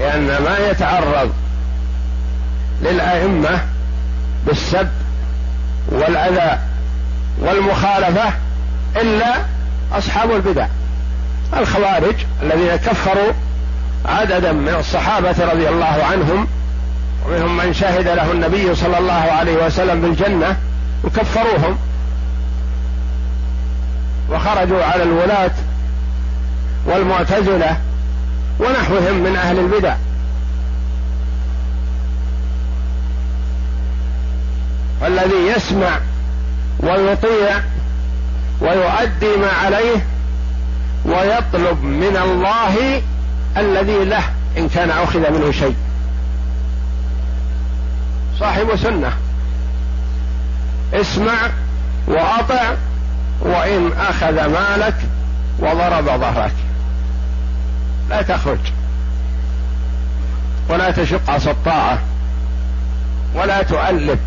لأن 0.00 0.26
ما 0.26 0.58
يتعرض 0.58 1.32
للأئمة 2.82 3.60
بالسب 4.46 4.88
والأذى 5.88 6.58
والمخالفة 7.38 8.32
إلا 8.96 9.34
أصحاب 9.92 10.32
البدع. 10.32 10.66
الخوارج 11.56 12.14
الذين 12.42 12.76
كفروا 12.76 13.32
عددا 14.04 14.52
من 14.52 14.74
الصحابة 14.74 15.52
رضي 15.52 15.68
الله 15.68 16.04
عنهم 16.12 16.46
ومنهم 17.26 17.56
من 17.56 17.74
شهد 17.74 18.08
له 18.08 18.32
النبي 18.32 18.74
صلى 18.74 18.98
الله 18.98 19.12
عليه 19.12 19.66
وسلم 19.66 20.00
بالجنة 20.00 20.56
وكفروهم. 21.04 21.78
وخرجوا 24.30 24.84
على 24.84 25.02
الولاة 25.02 25.50
والمعتزلة 26.86 27.76
ونحوهم 28.60 29.14
من 29.14 29.36
أهل 29.36 29.58
البدع. 29.58 29.96
والذي 35.02 35.46
يسمع 35.56 35.98
ويطيع 36.80 37.60
ويؤدي 38.60 39.36
ما 39.36 39.50
عليه 39.64 40.06
ويطلب 41.04 41.82
من 41.82 42.16
الله 42.16 43.02
الذي 43.56 44.04
له 44.04 44.24
إن 44.58 44.68
كان 44.68 44.90
أخذ 44.90 45.30
منه 45.30 45.52
شيء. 45.52 45.76
صاحب 48.40 48.76
سنة. 48.76 49.12
اسمع 50.94 51.50
وأطع 52.06 52.74
وإن 53.40 53.92
أخذ 53.92 54.46
مالك 54.46 54.96
وضرب 55.58 56.04
ظهرك. 56.04 56.54
لا 58.10 58.22
تخرج. 58.22 58.58
ولا 60.68 60.90
تشق 60.90 61.30
عصا 61.30 61.50
الطاعة. 61.50 61.98
ولا 63.34 63.62
تؤلب 63.62 64.18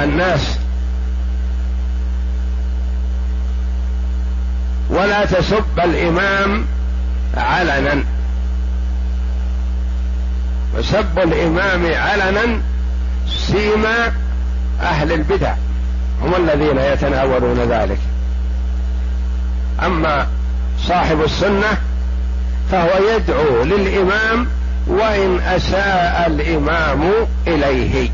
الناس. 0.00 0.58
ولا 4.90 5.24
تسب 5.24 5.80
الإمام 5.84 6.64
علنا. 7.36 8.04
وسب 10.78 11.18
الإمام 11.18 11.94
علنا 11.94 12.60
سيما 13.28 14.12
أهل 14.80 15.12
البدع. 15.12 15.54
هم 16.22 16.34
الذين 16.34 16.78
يتناولون 16.78 17.58
ذلك. 17.58 17.98
أما 19.82 20.26
صاحب 20.78 21.20
السنة 21.20 21.78
فهو 22.72 22.90
يدعو 23.16 23.62
للإمام 23.62 24.46
وإن 24.86 25.40
أساء 25.40 26.26
الإمام 26.26 27.12
إليه. 27.46 28.10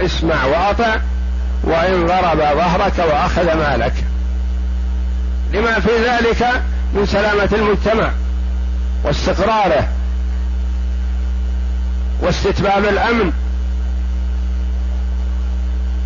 اسمع 0.00 0.44
وأطع 0.44 0.96
وإن 1.64 2.06
ضرب 2.06 2.38
ظهرك 2.38 2.98
وأخذ 2.98 3.44
مالك. 3.44 3.92
لما 5.52 5.80
في 5.80 5.90
ذلك 5.90 6.62
من 6.94 7.06
سلامة 7.06 7.48
المجتمع 7.52 8.10
واستقراره 9.04 9.88
واستتباب 12.20 12.84
الأمن 12.84 13.32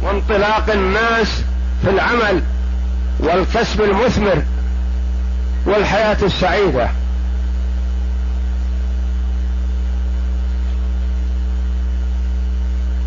وانطلاق 0.03 0.71
الناس 0.73 1.43
في 1.85 1.91
العمل 1.91 2.43
والكسب 3.21 3.83
المثمر 3.83 4.43
والحياة 5.67 6.17
السعيدة. 6.23 6.89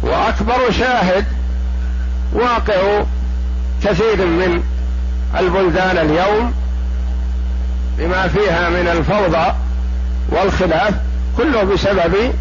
وأكبر 0.03 0.71
شاهد 0.71 1.25
واقع 2.33 3.03
كثير 3.83 4.25
من 4.25 4.63
البلدان 5.39 5.97
اليوم 5.97 6.53
بما 7.97 8.27
فيها 8.27 8.69
من 8.69 8.87
الفوضى 8.87 9.53
والخلاف 10.29 10.93
كله 11.37 11.63
بسبب 11.63 12.33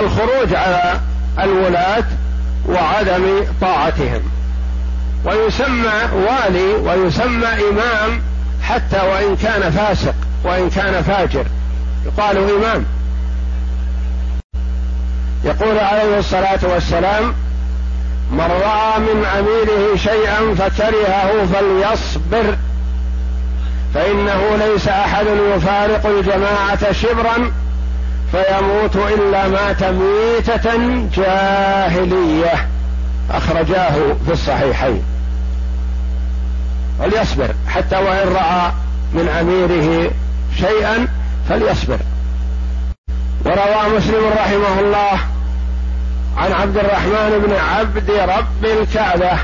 الخروج 0.00 0.54
على 0.54 1.00
الولاة 1.38 2.04
وعدم 2.68 3.44
طاعتهم. 3.60 4.22
ويسمى 5.24 6.08
والي 6.14 6.64
ويسمى 6.74 7.46
إمام 7.46 8.29
حتى 8.70 9.06
وإن 9.06 9.36
كان 9.36 9.70
فاسق 9.70 10.14
وإن 10.44 10.70
كان 10.70 11.02
فاجر. 11.02 11.46
يقال 12.06 12.36
إمام. 12.36 12.84
يقول 15.44 15.78
عليه 15.78 16.18
الصلاة 16.18 16.58
والسلام 16.62 17.34
من 18.32 18.40
رأى 18.40 19.00
من 19.00 19.24
أميره 19.24 19.96
شيئا 19.96 20.54
فكرهه 20.54 21.46
فليصبر 21.46 22.56
فإنه 23.94 24.56
ليس 24.56 24.88
أحد 24.88 25.26
يفارق 25.56 26.06
الجماعة 26.06 26.92
شبرا 26.92 27.52
فيموت 28.32 28.96
إلا 28.96 29.48
مات 29.48 29.82
ميتة 29.82 30.78
جاهلية. 31.16 32.68
أخرجاه 33.30 33.94
في 34.26 34.32
الصحيحين. 34.32 35.09
وليصبر 37.00 37.54
حتى 37.68 37.96
وإن 37.96 38.28
رأى 38.28 38.72
من 39.12 39.28
أميره 39.28 40.10
شيئا 40.56 41.08
فليصبر. 41.48 41.98
وروى 43.44 43.96
مسلم 43.96 44.28
رحمه 44.36 44.80
الله 44.80 45.20
عن 46.36 46.52
عبد 46.52 46.76
الرحمن 46.76 47.46
بن 47.46 47.52
عبد 47.56 48.10
رب 48.10 48.64
الكعبة. 48.64 49.38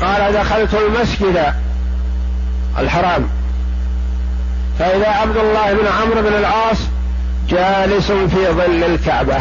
قال 0.00 0.32
دخلت 0.32 0.74
المسجد 0.74 1.54
الحرام. 2.78 3.28
فإذا 4.78 5.08
عبد 5.08 5.36
الله 5.36 5.72
بن 5.72 5.86
عمرو 5.86 6.22
بن 6.22 6.36
العاص 6.36 6.78
جالس 7.48 8.12
في 8.12 8.48
ظل 8.50 8.84
الكعبة. 8.84 9.38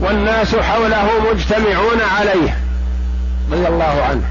والناس 0.00 0.56
حوله 0.56 1.08
مجتمعون 1.32 2.00
عليه. 2.18 2.61
رضي 3.52 3.68
الله 3.68 4.02
عنه. 4.08 4.22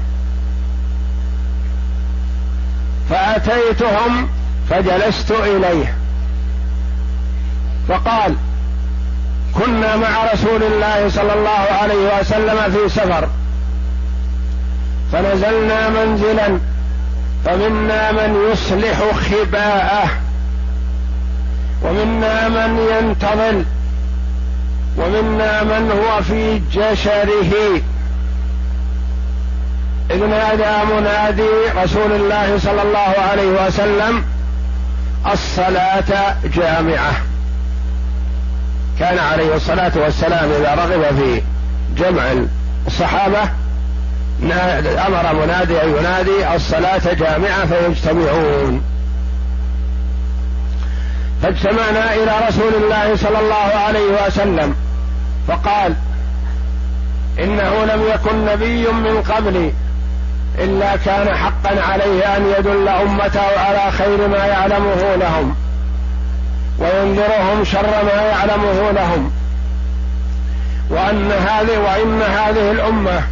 فأتيتهم 3.10 4.28
فجلست 4.70 5.30
إليه. 5.30 5.94
فقال 7.88 8.34
كنا 9.54 9.96
مع 9.96 10.32
رسول 10.32 10.62
الله 10.62 11.08
صلى 11.08 11.32
الله 11.32 11.76
عليه 11.82 12.20
وسلم 12.20 12.72
في 12.72 12.88
سفر. 12.88 13.28
فنزلنا 15.12 15.88
منزلا 15.88 16.58
فمنا 17.44 18.12
من 18.12 18.50
يصلح 18.52 18.98
خباءه 19.14 20.10
ومنا 21.82 22.48
من 22.48 22.78
ينتظل 22.78 23.64
ومنا 24.98 25.62
من 25.62 25.90
هو 25.90 26.22
في 26.22 26.60
جشره. 26.72 27.80
إذ 30.10 30.26
نادى 30.26 30.92
منادي 30.94 31.82
رسول 31.84 32.12
الله 32.12 32.58
صلى 32.58 32.82
الله 32.82 33.14
عليه 33.30 33.66
وسلم 33.66 34.24
الصلاة 35.32 36.36
جامعة. 36.44 37.12
كان 38.98 39.18
عليه 39.18 39.54
الصلاة 39.54 39.92
والسلام 39.96 40.50
إذا 40.50 40.74
رغب 40.74 41.16
في 41.16 41.42
جمع 41.96 42.22
الصحابة 42.86 43.42
أمر 45.06 45.44
منادي 45.44 45.82
أن 45.82 45.88
ينادي 45.88 46.54
الصلاة 46.54 47.12
جامعة 47.12 47.66
فيجتمعون. 47.66 48.82
فاجتمعنا 51.42 52.14
إلى 52.14 52.32
رسول 52.48 52.74
الله 52.74 53.16
صلى 53.16 53.38
الله 53.38 53.78
عليه 53.86 54.26
وسلم 54.26 54.74
فقال 55.48 55.94
إنه 57.38 57.84
لم 57.84 58.02
يكن 58.14 58.44
نبي 58.44 58.86
من 58.88 59.22
قبلي. 59.22 59.72
إلا 60.58 60.96
كان 60.96 61.36
حقا 61.36 61.80
عليه 61.82 62.36
أن 62.36 62.54
يدل 62.58 62.88
أمته 62.88 63.58
على 63.58 63.92
خير 63.92 64.28
ما 64.28 64.46
يعلمه 64.46 65.14
لهم 65.14 65.54
وينذرهم 66.78 67.64
شر 67.64 68.04
ما 68.04 68.22
يعلمه 68.22 68.90
لهم. 68.90 69.30
وأن 70.90 71.32
هذه 71.32 71.78
وإن 71.78 72.22
هذه 72.22 72.70
الأمة 72.70 73.22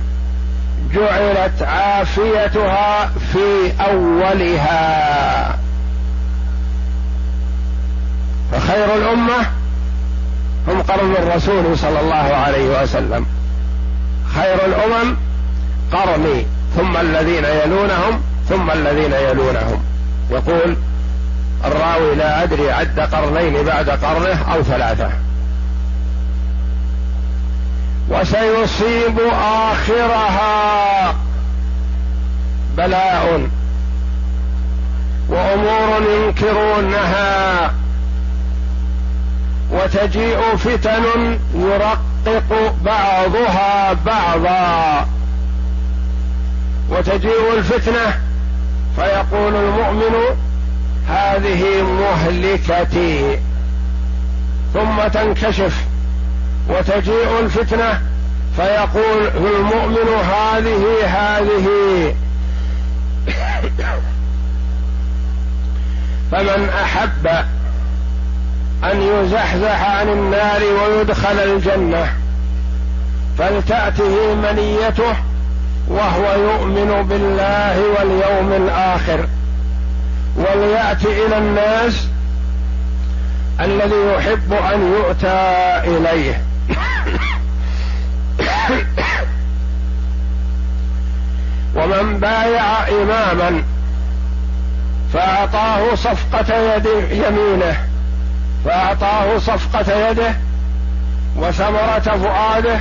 جعلت 0.94 1.62
عافيتها 1.62 3.06
في 3.06 3.72
أولها. 3.80 5.58
فخير 8.52 8.94
الأمة 8.94 9.46
هم 10.68 10.82
قرن 10.82 11.12
الرسول 11.12 11.78
صلى 11.78 12.00
الله 12.00 12.36
عليه 12.36 12.82
وسلم. 12.82 13.26
خير 14.34 14.66
الأمم 14.66 15.16
قرني. 15.92 16.46
ثم 16.76 16.96
الذين 16.96 17.44
يلونهم 17.44 18.22
ثم 18.48 18.70
الذين 18.70 19.12
يلونهم. 19.12 19.84
يقول 20.30 20.76
الراوي 21.64 22.14
لا 22.14 22.42
أدري 22.42 22.72
عد 22.72 23.00
قرنين 23.00 23.62
بعد 23.64 23.90
قرنه 23.90 24.52
أو 24.54 24.62
ثلاثة. 24.62 25.10
وسيصيب 28.08 29.20
آخرها 29.42 31.14
بلاء 32.76 33.48
وأمور 35.28 36.02
ينكرونها. 36.10 37.74
وتجيء 39.70 40.56
فتن 40.56 41.38
يرقق 41.54 42.74
بعضها 42.84 43.92
بعضا. 43.92 45.06
وتجيء 46.90 47.54
الفتنة 47.56 48.20
فيقول 48.96 49.56
المؤمن 49.56 50.14
هذه 51.08 51.82
مهلكتي. 51.82 53.38
ثم 54.74 55.08
تنكشف 55.08 55.84
وتجيء 56.68 57.40
الفتنة 57.40 58.00
فيقول 58.56 59.26
المؤمن 59.26 60.08
هذه 60.08 61.06
هذه. 61.06 62.14
فمن 66.32 66.68
أحب 66.68 67.26
أن 68.84 69.02
يزحزح 69.02 69.90
عن 69.90 70.08
النار 70.08 70.60
ويدخل 70.64 71.38
الجنة 71.38 72.12
فلتأته 73.38 74.34
منيته 74.34 75.29
وهو 75.90 76.32
يؤمن 76.32 77.02
بالله 77.08 77.82
واليوم 77.98 78.52
الآخر. 78.52 79.26
ولياتي 80.36 81.26
إلى 81.26 81.38
الناس 81.38 82.06
الذي 83.60 84.14
يحب 84.16 84.52
أن 84.52 84.92
يؤتى 84.92 85.56
إليه. 85.84 86.42
ومن 91.74 92.20
بايع 92.20 92.88
إماما 92.88 93.62
فأعطاه 95.12 95.94
صفقة 95.94 96.74
يد 96.74 96.86
يمينه 97.10 97.76
فأعطاه 98.64 99.38
صفقة 99.38 100.10
يده 100.10 100.34
وثمرة 101.36 102.18
فؤاده 102.22 102.80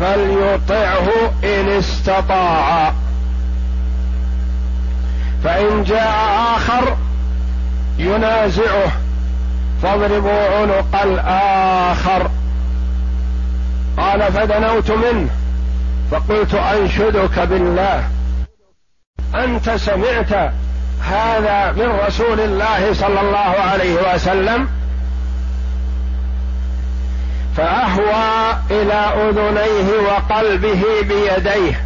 فليطعه 0.00 1.08
إن 1.44 1.68
استطاع. 1.68 2.92
فإن 5.44 5.84
جاء 5.84 6.14
آخر 6.56 6.96
ينازعه 7.98 8.92
فاضربوا 9.82 10.56
عنق 10.56 11.02
الآخر. 11.02 12.30
قال 13.96 14.32
فدنوت 14.32 14.90
منه. 14.90 15.28
فقلت 16.10 16.54
أنشدك 16.54 17.38
بالله. 17.38 18.08
أنت 19.34 19.70
سمعت 19.70 20.52
هذا 21.02 21.72
من 21.72 22.00
رسول 22.06 22.40
الله 22.40 22.94
صلى 22.94 23.20
الله 23.20 23.38
عليه 23.72 24.14
وسلم؟ 24.14 24.68
فأهوى 27.56 28.56
إلى 28.70 28.94
أذنيه 28.94 30.08
وقلبه 30.08 30.82
بيديه. 31.02 31.84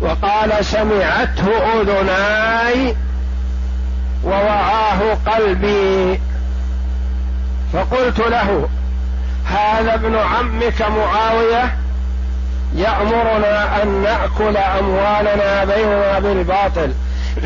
وقال 0.00 0.64
سمعته 0.64 1.48
أذناي 1.80 2.96
ووعاه 4.24 5.14
قلبي. 5.26 6.20
فقلت 7.72 8.18
له 8.18 8.68
هذا 9.44 9.94
ابن 9.94 10.16
عمك 10.16 10.82
معاوية 10.82 11.76
يأمرنا 12.74 13.82
أن 13.82 14.02
نأكل 14.02 14.56
أموالنا 14.56 15.64
بيننا 15.64 16.18
بالباطل. 16.18 16.94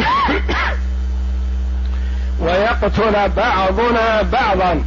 ويقتل 2.40 3.28
بعضنا 3.28 4.22
بعضا. 4.22 4.84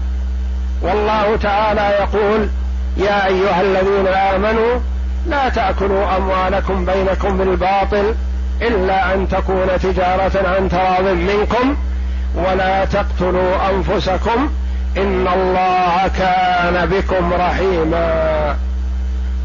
والله 0.84 1.36
تعالى 1.36 1.82
يقول 1.82 2.50
يا 2.98 3.28
أيها 3.28 3.62
الذين 3.62 4.08
آمنوا 4.08 4.80
لا 5.28 5.50
تأكلوا 5.50 6.18
أموالكم 6.18 6.86
بينكم 6.86 7.38
بالباطل 7.38 8.16
إلا 8.62 9.14
أن 9.14 9.30
تكون 9.30 9.68
تجارة 9.84 10.48
عن 10.48 10.70
تراض 10.70 11.04
منكم 11.04 11.76
ولا 12.36 12.86
تقتلوا 12.86 13.70
أنفسكم 13.70 14.50
إن 14.98 15.28
الله 15.28 16.08
كان 16.18 16.86
بكم 16.86 17.34
رحيما. 17.34 18.56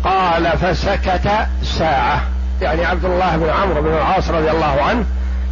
قال 0.05 0.59
فسكت 0.59 1.31
ساعة. 1.63 2.21
يعني 2.63 2.85
عبد 2.85 3.05
الله 3.05 3.37
بن 3.37 3.51
عمرو 3.51 3.83
بن 3.83 3.89
العاص 3.89 4.31
رضي 4.31 4.51
الله 4.51 4.83
عنه 4.83 5.05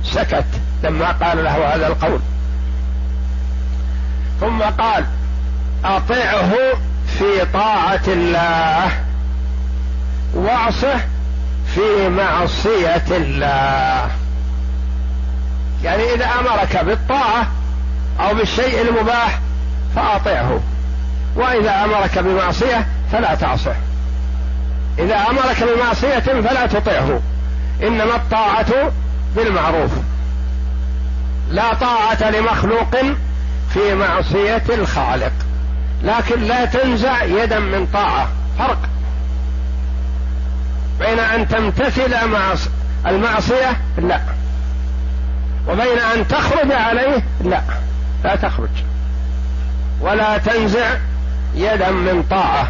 سكت 0.04 0.44
لما 0.84 1.12
قال 1.12 1.44
له 1.44 1.74
هذا 1.74 1.86
القول. 1.86 2.20
ثم 4.40 4.62
قال 4.62 5.04
اطعه 5.84 6.52
في 7.18 7.44
طاعة 7.52 8.02
الله 8.08 8.90
وأعصه 10.34 11.00
في 11.74 12.08
معصية 12.08 13.04
الله. 13.10 14.10
يعني 15.84 16.14
إذا 16.14 16.26
أمرك 16.40 16.84
بالطاعة 16.84 17.46
أو 18.20 18.34
بالشيء 18.34 18.88
المباح 18.88 19.40
فاطعه 19.96 20.60
وإذا 21.36 21.84
أمرك 21.84 22.18
بمعصية 22.18 22.86
فلا 23.12 23.34
تعصه. 23.34 23.74
إذا 24.98 25.16
أمرك 25.16 25.64
بمعصية 25.64 26.18
فلا 26.18 26.66
تطعه 26.66 27.20
إنما 27.82 28.16
الطاعة 28.16 28.92
بالمعروف. 29.36 29.90
لا 31.50 31.74
طاعة 31.74 32.30
لمخلوق 32.30 32.96
في 33.74 33.94
معصية 33.94 34.62
الخالق. 34.68 35.32
لكن 36.06 36.42
لا 36.42 36.64
تنزع 36.64 37.22
يدا 37.22 37.58
من 37.58 37.86
طاعة. 37.86 38.28
فرق 38.58 38.78
بين 40.98 41.18
أن 41.18 41.48
تمتثل 41.48 42.28
مع 42.28 42.54
المعصية 43.06 43.80
لا. 43.98 44.20
وبين 45.68 45.98
أن 46.16 46.28
تخرج 46.28 46.72
عليه 46.72 47.22
لا. 47.44 47.60
لا 48.24 48.36
تخرج. 48.36 48.68
ولا 50.00 50.38
تنزع 50.38 50.96
يدا 51.54 51.90
من 51.90 52.22
طاعة. 52.30 52.68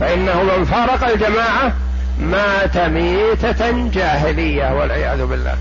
فإنه 0.00 0.42
من 0.42 0.64
فارق 0.64 1.08
الجماعة 1.08 1.72
مات 2.18 2.76
ميتة 2.78 3.88
جاهلية 3.88 4.72
والعياذ 4.72 5.26
بالله. 5.26 5.56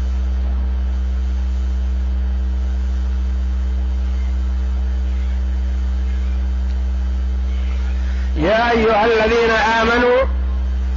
يا 8.37 8.71
أيها 8.71 9.05
الذين 9.05 9.51
آمنوا 9.81 10.17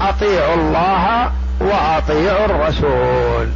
أطيعوا 0.01 0.55
الله 0.55 1.33
وأطيعوا 1.61 2.45
الرسول 2.45 3.49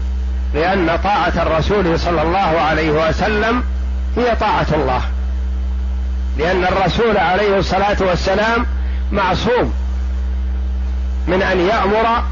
لأن 0.55 0.99
طاعة 1.05 1.43
الرسول 1.43 1.99
صلى 1.99 2.23
الله 2.23 2.61
عليه 2.61 2.91
وسلم 2.91 3.65
هي 4.17 4.37
طاعة 4.37 4.67
الله. 4.73 5.03
لأن 6.39 6.65
الرسول 6.65 7.17
عليه 7.17 7.59
الصلاة 7.59 7.97
والسلام 8.01 8.67
معصوم 9.13 9.75
من 11.27 11.43
أن 11.43 11.61
يأمر 11.61 12.25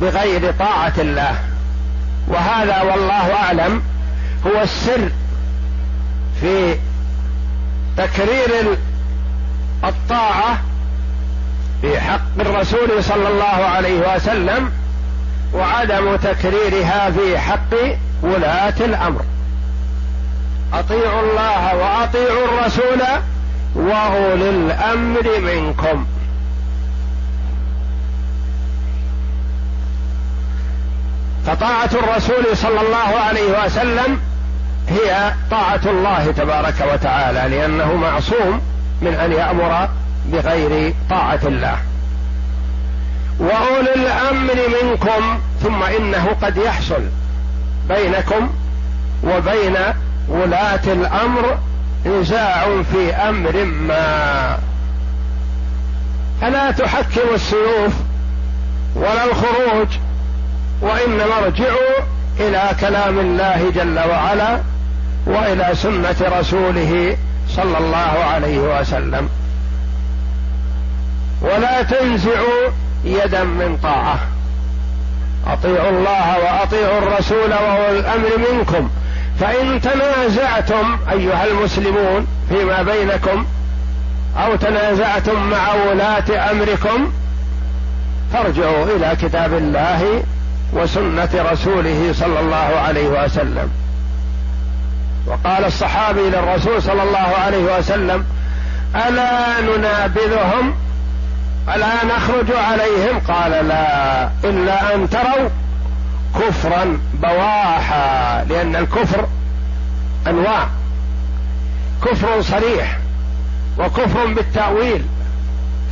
بغير 0.00 0.52
طاعة 0.58 0.92
الله. 0.98 1.38
وهذا 2.28 2.82
والله 2.82 3.34
أعلم 3.34 3.82
هو 4.46 4.62
السر 4.62 5.10
في 6.40 6.76
تكرير 7.96 8.78
الطاعة 9.84 10.58
في 11.84 12.00
حق 12.00 12.40
الرسول 12.40 13.04
صلى 13.04 13.28
الله 13.28 13.44
عليه 13.44 14.14
وسلم 14.14 14.72
وعدم 15.54 16.16
تكريرها 16.16 17.10
في 17.10 17.38
حق 17.38 17.74
ولاة 18.22 18.74
الأمر. 18.80 19.22
أطيعوا 20.72 21.20
الله 21.20 21.76
وأطيعوا 21.76 22.44
الرسول 22.44 23.02
وأولي 23.74 24.50
الأمر 24.50 25.40
منكم. 25.40 26.06
فطاعة 31.46 31.90
الرسول 31.92 32.56
صلى 32.56 32.80
الله 32.80 33.20
عليه 33.28 33.64
وسلم 33.64 34.20
هي 34.88 35.32
طاعة 35.50 35.80
الله 35.86 36.32
تبارك 36.32 36.92
وتعالى 36.92 37.56
لأنه 37.56 37.94
معصوم 37.94 38.60
من 39.02 39.14
أن 39.14 39.32
يأمر 39.32 39.88
بغير 40.24 40.94
طاعة 41.10 41.40
الله. 41.44 41.78
وأولي 43.38 43.94
الأمر 43.94 44.54
منكم 44.82 45.40
ثم 45.62 45.82
إنه 45.82 46.36
قد 46.42 46.56
يحصل 46.56 47.02
بينكم 47.88 48.50
وبين 49.24 49.76
ولاة 50.28 50.84
الأمر 50.86 51.58
نزاع 52.06 52.82
في 52.92 53.14
أمر 53.14 53.64
ما. 53.64 54.58
فلا 56.40 56.70
تحكموا 56.70 57.34
السيوف 57.34 57.92
ولا 58.94 59.24
الخروج 59.24 59.88
وإنما 60.80 61.38
ارجعوا 61.44 62.04
إلى 62.40 62.62
كلام 62.80 63.18
الله 63.18 63.70
جل 63.74 63.98
وعلا 63.98 64.60
وإلى 65.26 65.70
سنة 65.74 66.38
رسوله 66.38 67.16
صلى 67.48 67.78
الله 67.78 68.24
عليه 68.32 68.58
وسلم. 68.58 69.28
ولا 71.44 71.82
تنزعوا 71.82 72.70
يدا 73.04 73.44
من 73.44 73.78
طاعة. 73.82 74.18
أطيعوا 75.46 75.90
الله 75.90 76.38
وأطيعوا 76.38 76.98
الرسول 76.98 77.50
وأولي 77.50 77.98
الأمر 77.98 78.28
منكم. 78.52 78.90
فإن 79.40 79.80
تنازعتم 79.80 80.98
أيها 81.12 81.46
المسلمون 81.46 82.26
فيما 82.48 82.82
بينكم 82.82 83.46
أو 84.36 84.56
تنازعتم 84.56 85.50
مع 85.50 85.74
ولاة 85.74 86.50
أمركم 86.50 87.12
فارجعوا 88.32 88.84
إلى 88.96 89.16
كتاب 89.22 89.54
الله 89.54 90.22
وسنة 90.72 91.28
رسوله 91.52 92.12
صلى 92.12 92.40
الله 92.40 92.80
عليه 92.86 93.06
وسلم. 93.08 93.70
وقال 95.26 95.64
الصحابي 95.64 96.20
للرسول 96.20 96.82
صلى 96.82 97.02
الله 97.02 97.34
عليه 97.44 97.78
وسلم 97.78 98.24
ألا 98.96 99.60
ننابذهم 99.60 100.74
ألا 101.68 102.04
نخرج 102.04 102.56
عليهم. 102.56 103.20
قال 103.28 103.68
لا 103.68 104.30
إلا 104.44 104.94
أن 104.94 105.10
تروا 105.10 105.48
كفرا 106.40 106.98
بواحا 107.14 108.44
لأن 108.44 108.76
الكفر 108.76 109.26
أنواع. 110.26 110.68
كفر 112.04 112.42
صريح 112.42 112.98
وكفر 113.78 114.26
بالتأويل. 114.26 115.04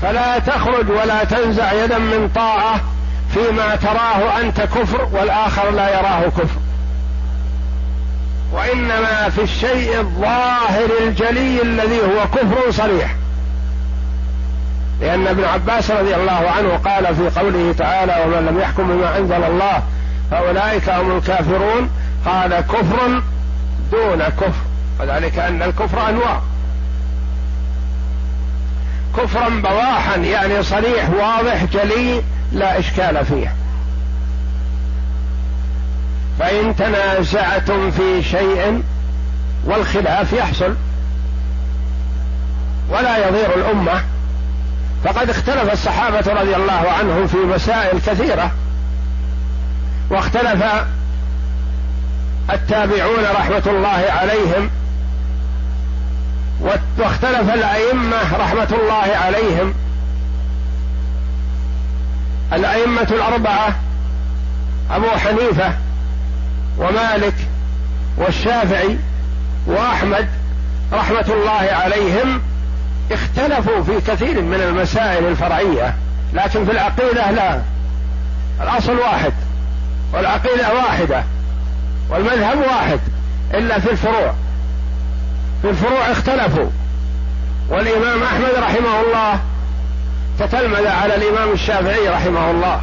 فلا 0.03 0.39
تخرج 0.39 0.91
ولا 0.91 1.25
تنزع 1.25 1.73
يدا 1.73 1.99
من 1.99 2.31
طاعة 2.35 2.81
فيما 3.35 3.77
تراه 3.77 4.41
أنت 4.41 4.61
كفر 4.61 5.09
والآخر 5.13 5.71
لا 5.71 5.99
يراه 5.99 6.23
كفر. 6.29 6.61
وإنما 8.53 9.29
في 9.29 9.43
الشيء 9.43 10.01
الظاهر 10.01 10.89
الجلي 11.01 11.63
الذي 11.63 12.01
هو 12.01 12.29
كفر 12.35 12.71
صريح. 12.71 13.15
لأن 15.03 15.27
ابن 15.27 15.45
عباس 15.45 15.91
رضي 15.91 16.15
الله 16.15 16.51
عنه 16.57 16.77
قال 16.77 17.17
في 17.17 17.41
قوله 17.41 17.75
تعالى 17.79 18.25
ومن 18.25 18.47
لم 18.47 18.61
يحكم 18.61 18.89
بما 18.89 19.19
أنزل 19.19 19.45
الله 19.45 19.83
فأولئك 20.31 20.89
هم 20.89 21.17
الكافرون 21.17 21.91
قال 22.27 22.61
كفر 22.61 23.23
دون 23.93 24.23
كفر. 24.23 24.63
وذلك 25.01 25.39
أن 25.39 25.63
الكفر 25.63 26.09
أنواع. 26.09 26.41
كفرا 29.17 29.49
بواحا 29.49 30.17
يعني 30.17 30.63
صريح 30.63 31.11
واضح 31.11 31.65
جلي 31.65 32.23
لا 32.53 32.79
إشكال 32.79 33.27
فيه. 33.27 33.55
فإن 36.39 36.77
تنازعتم 36.77 37.91
في 37.91 38.23
شيء 38.23 38.83
والخلاف 39.65 40.33
يحصل. 40.33 40.75
ولا 42.91 43.29
يضير 43.29 43.55
الأمة. 43.57 44.12
فقد 45.05 45.31
اختلف 45.31 45.73
الصحابة 45.73 46.33
رضي 46.41 46.57
الله 46.57 46.91
عنهم 46.99 47.27
في 47.27 47.37
مسائل 47.37 47.99
كثيرة. 48.07 48.51
واختلف 50.11 50.65
التابعون 52.51 53.25
رحمة 53.37 53.63
الله 53.67 54.05
عليهم. 54.09 54.71
واختلف 56.99 57.55
الأئمة 57.55 58.37
رحمة 58.37 58.69
الله 58.83 59.17
عليهم. 59.17 59.75
الأئمة 62.53 63.09
الأربعة 63.11 63.77
أبو 64.91 65.07
حنيفة 65.07 65.75
ومالك 66.79 67.35
والشافعي 68.19 68.99
وأحمد 69.67 70.29
رحمة 70.93 71.27
الله 71.29 71.69
عليهم. 71.73 72.43
اختلفوا 73.11 73.83
في 73.83 74.01
كثير 74.01 74.43
من 74.43 74.61
المسائل 74.61 75.27
الفرعية 75.27 75.95
لكن 76.33 76.65
في 76.65 76.73
العقيدة 76.73 77.31
لا. 77.31 77.61
الأصل 78.63 78.99
واحد 78.99 79.33
والعقيدة 80.13 80.75
واحدة 80.75 81.25
والمذهب 82.11 82.59
واحد 82.59 83.01
إلا 83.55 83.79
في 83.79 83.91
الفروع. 83.91 84.35
في 85.63 85.71
الفروع 85.71 86.11
اختلفوا. 86.13 86.71
والإمام 87.69 88.23
أحمد 88.23 88.51
رحمه 88.59 89.01
الله 89.01 89.41
تتلمذ 90.39 90.87
على 90.87 91.15
الإمام 91.15 91.53
الشافعي 91.53 92.09
رحمه 92.09 92.51
الله 92.51 92.81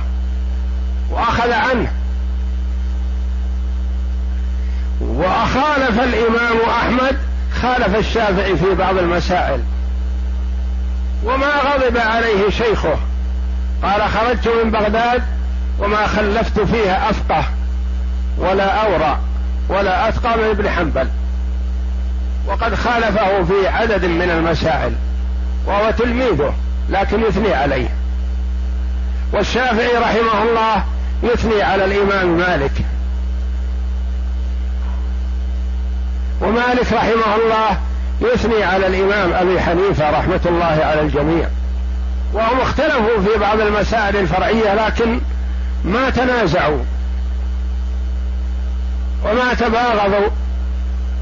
وأخذ 1.12 1.52
عنه. 1.52 1.92
وخالف 5.02 6.00
الإمام 6.00 6.58
أحمد 6.70 7.18
خالف 7.62 7.96
الشافعي 7.96 8.58
في 8.58 8.76
بعض 8.76 8.98
المسائل. 8.98 9.60
وما 11.24 11.48
غضب 11.48 11.98
عليه 11.98 12.50
شيخه. 12.50 12.98
قال 13.84 14.02
خرجت 14.10 14.48
من 14.48 14.72
بغداد 14.72 15.24
وما 15.80 16.08
خلفت 16.08 16.60
فيها 16.60 17.10
أفقه 17.10 17.44
ولا 18.38 18.66
أورع 18.66 19.20
ولا 19.70 20.10
اتقى 20.10 20.38
من 20.38 20.44
ابن 20.44 20.70
حنبل. 20.70 21.08
وقد 22.48 22.76
خالفه 22.76 23.44
في 23.44 23.68
عدد 23.68 24.06
من 24.06 24.30
المسائل 24.30 24.96
وهو 25.66 25.92
تلميذه 25.92 26.54
لكن 26.90 27.22
يثني 27.22 27.54
عليه. 27.54 27.90
والشافعي 29.34 29.98
رحمه 29.98 30.44
الله 30.44 30.84
يثني 31.24 31.62
على 31.62 31.86
الإمام 31.86 32.38
مالك. 32.38 32.86
ومالك 36.42 36.94
رحمه 36.94 37.36
الله 37.36 37.78
يثني 38.22 38.64
على 38.64 38.88
الإمام 38.88 39.34
أبي 39.34 39.62
حنيفة 39.62 40.10
رحمة 40.10 40.40
الله 40.46 40.86
على 40.86 41.02
الجميع. 41.02 41.48
وهم 42.34 42.60
اختلفوا 42.62 43.22
في 43.26 43.40
بعض 43.40 43.60
المسائل 43.60 44.16
الفرعية 44.16 44.88
لكن 44.88 45.20
ما 45.86 46.10
تنازعوا. 46.10 46.84
وما 49.26 49.54
تباغضوا 49.54 50.30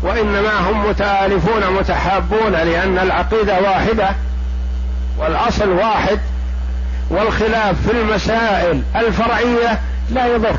وإنما 0.04 0.70
هم 0.70 0.90
متآلفون 0.90 1.74
متحابون 1.80 2.52
لأن 2.52 2.98
العقيدة 2.98 3.62
واحدة 3.62 4.10
والأصل 5.18 5.70
واحد 5.70 6.20
والخلاف 7.10 7.88
في 7.88 7.92
المسائل 7.92 8.84
الفرعية 8.96 9.80
لا 10.10 10.28
يضر. 10.28 10.56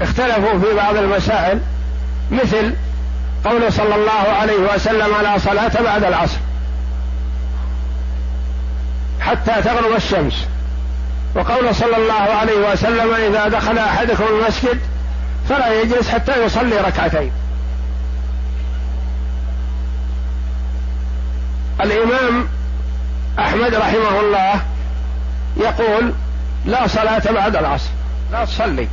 اختلفوا 0.00 0.58
في 0.58 0.74
بعض 0.76 0.96
المسائل 0.96 1.60
مثل 2.30 2.74
قول 3.44 3.72
صلى 3.72 3.94
الله 3.94 4.32
عليه 4.40 4.74
وسلم 4.74 5.22
لا 5.22 5.38
صلاة 5.38 5.82
بعد 5.82 6.04
العصر 6.04 6.38
حتى 9.20 9.62
تغرب 9.62 9.96
الشمس. 9.96 10.46
وقول 11.34 11.74
صلى 11.74 11.96
الله 11.96 12.34
عليه 12.34 12.72
وسلم 12.72 13.14
إذا 13.14 13.48
دخل 13.48 13.78
أحدكم 13.78 14.24
المسجد 14.24 14.80
فلا 15.48 15.82
يجلس 15.82 16.08
حتى 16.08 16.44
يصلي 16.44 16.76
ركعتين. 16.76 17.32
الإمام 21.80 22.48
أحمد 23.38 23.74
رحمه 23.74 24.20
الله 24.20 24.60
يقول 25.56 26.12
لا 26.64 26.86
صلاة 26.86 27.32
بعد 27.32 27.56
العصر 27.56 27.90
لا 28.32 28.44
تصلي. 28.44 28.88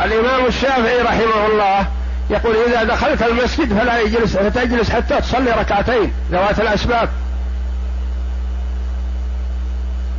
الإمام 0.00 0.46
الشافعي 0.46 1.02
رحمه 1.02 1.46
الله 1.46 1.86
يقول 2.30 2.56
إذا 2.56 2.82
دخلت 2.82 3.22
المسجد 3.22 3.78
فلا 3.78 4.00
يجلس 4.00 4.36
فتجلس 4.36 4.90
حتى 4.90 5.20
تصلي 5.20 5.50
ركعتين 5.50 6.12
ذوات 6.30 6.60
الأسباب. 6.60 7.08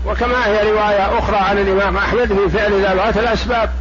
وكما 0.06 0.46
هي 0.46 0.72
رواية 0.72 1.20
أخرى 1.20 1.38
عن 1.38 1.58
الإمام 1.58 1.98
أحمد 1.98 2.28
في 2.28 2.58
فعل 2.58 2.86
ذوات 2.86 3.18
الأسباب. 3.18 3.72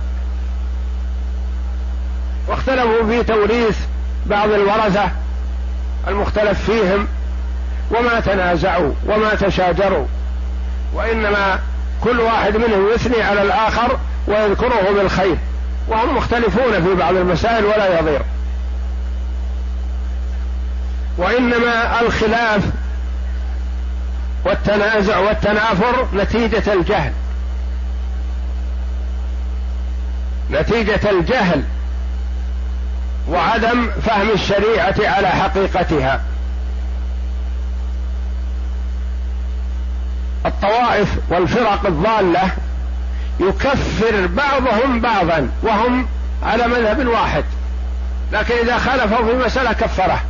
واختلفوا 2.49 3.07
في 3.07 3.23
توريث 3.23 3.79
بعض 4.27 4.51
الورثة 4.51 5.11
المختلف 6.09 6.71
فيهم 6.71 7.09
وما 7.91 8.21
تنازعوا 8.21 8.93
وما 9.07 9.35
تشاجروا. 9.35 10.07
وإنما 10.95 11.59
كل 12.01 12.21
واحد 12.21 12.57
منهم 12.57 12.89
يثني 12.95 13.23
على 13.23 13.43
الآخر 13.43 13.99
ويذكره 14.27 14.93
بالخير. 14.95 15.37
وهم 15.89 16.17
مختلفون 16.17 16.83
في 16.83 16.95
بعض 16.95 17.15
المسائل 17.15 17.65
ولا 17.65 17.99
يضير. 18.01 18.23
وإنما 21.19 22.01
الخلاف 22.01 22.63
والتنازع 24.45 25.19
والتنافر 25.19 26.07
نتيجة 26.15 26.73
الجهل. 26.73 27.13
نتيجة 30.51 31.11
الجهل 31.11 31.65
وعدم 33.29 33.91
فهم 33.91 34.31
الشريعة 34.31 34.95
على 34.99 35.29
حقيقتها. 35.29 36.21
الطوائف 40.47 41.19
والفرق 41.29 41.87
الضالة 41.87 42.51
يكفر 43.43 44.27
بعضهم 44.27 45.01
بعضا 45.01 45.51
وهم 45.63 46.09
على 46.43 46.67
مذهب 46.69 47.07
واحد. 47.07 47.45
لكن 48.33 48.55
إذا 48.55 48.79
خالفوا 48.79 49.27
في 49.27 49.47
مسألة 49.47 49.73
كفره. 49.73 50.21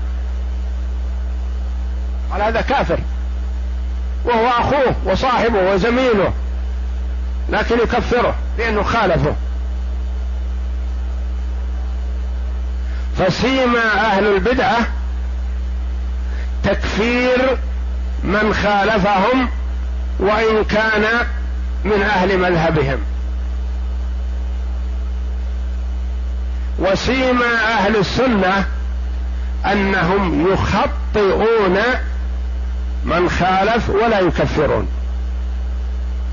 قال 2.32 2.42
هذا 2.42 2.60
كافر. 2.60 2.98
وهو 4.24 4.48
أخوه 4.48 4.94
وصاحبه 5.04 5.72
وزميله. 5.72 6.32
لكن 7.48 7.78
يكفره 7.78 8.34
لأنه 8.58 8.82
خالفه. 8.82 9.34
فسيما 13.18 13.94
أهل 14.00 14.26
البدعة 14.26 14.78
تكفير 16.64 17.58
من 18.24 18.54
خالفهم 18.54 19.48
وإن 20.20 20.64
كان 20.64 21.26
من 21.84 22.02
أهل 22.02 22.38
مذهبهم. 22.38 22.98
وسيما 26.78 27.54
أهل 27.78 27.96
السنة 27.96 28.66
أنهم 29.66 30.52
يخطئون 30.52 31.78
من 33.04 33.30
خالف 33.30 33.90
ولا 33.90 34.20
يكفرون. 34.20 34.88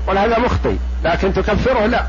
قل 0.06 0.18
هذا 0.18 0.38
مخطئ 0.38 0.76
لكن 1.04 1.32
تكفره 1.32 1.86
لا. 1.86 2.06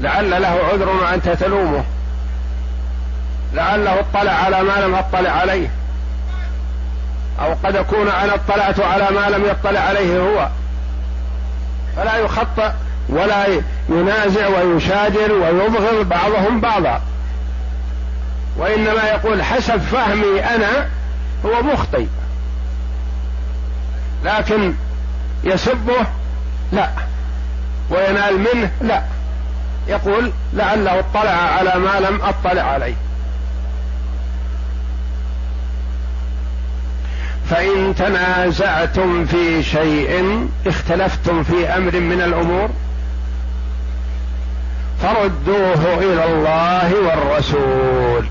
لعل 0.00 0.30
له 0.30 0.60
عذر 0.72 0.88
وأنت 0.88 1.28
تلومه. 1.28 1.84
لعله 3.54 4.00
اطلع 4.00 4.32
على 4.32 4.62
ما 4.62 4.80
لم 4.80 4.94
اطلع 4.94 5.30
عليه. 5.30 5.79
أو 7.40 7.54
قد 7.64 7.76
أكون 7.76 8.08
أنا 8.08 8.34
اطلعت 8.34 8.80
على 8.80 9.08
ما 9.10 9.36
لم 9.36 9.44
يطلع 9.44 9.80
عليه 9.80 10.20
هو. 10.20 10.48
فلا 11.96 12.16
يخطأ 12.16 12.74
ولا 13.08 13.44
ينازع 13.88 14.48
ويشاجر 14.48 15.32
ويبغض 15.32 16.08
بعضهم 16.08 16.60
بعضا. 16.60 17.00
وإنما 18.56 19.04
يقول 19.04 19.42
حسب 19.42 19.76
فهمي 19.76 20.44
أنا 20.44 20.88
هو 21.46 21.62
مخطئ. 21.62 22.06
لكن 24.24 24.74
يسبه 25.44 26.06
لا. 26.72 26.90
وينال 27.90 28.38
منه 28.38 28.70
لا. 28.80 29.02
يقول 29.88 30.32
لعله 30.52 30.98
اطلع 30.98 31.30
على 31.30 31.74
ما 31.74 32.00
لم 32.00 32.20
أطلع 32.22 32.62
عليه. 32.62 32.94
فإن 37.50 37.94
تنازعتم 37.94 39.26
في 39.26 39.62
شيء 39.62 40.48
اختلفتم 40.66 41.42
في 41.42 41.68
أمر 41.68 42.00
من 42.00 42.20
الأمور 42.20 42.68
فردوه 45.02 45.98
إلى 45.98 46.24
الله 46.24 46.94
والرسول. 46.94 48.26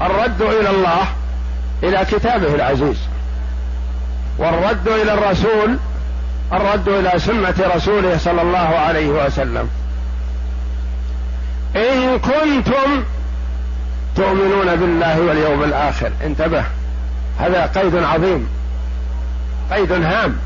الرد 0.00 0.42
إلى 0.42 0.70
الله 0.70 1.04
إلى 1.82 2.04
كتابه 2.04 2.54
العزيز. 2.54 2.98
والرد 4.38 4.88
إلى 4.88 5.14
الرسول 5.14 5.78
الرد 6.52 6.88
إلى 6.88 7.12
سنة 7.16 7.54
رسوله 7.76 8.18
صلى 8.18 8.42
الله 8.42 8.58
عليه 8.58 9.08
وسلم. 9.08 9.68
إن 11.76 12.18
كنتم 12.18 13.04
تؤمنون 14.16 14.76
بالله 14.76 15.20
واليوم 15.20 15.64
الآخر 15.64 16.10
انتبه. 16.24 16.64
هذا 17.38 17.66
قيد 17.66 17.96
عظيم 17.96 18.48
قيد 19.72 19.92
هام. 19.92 20.36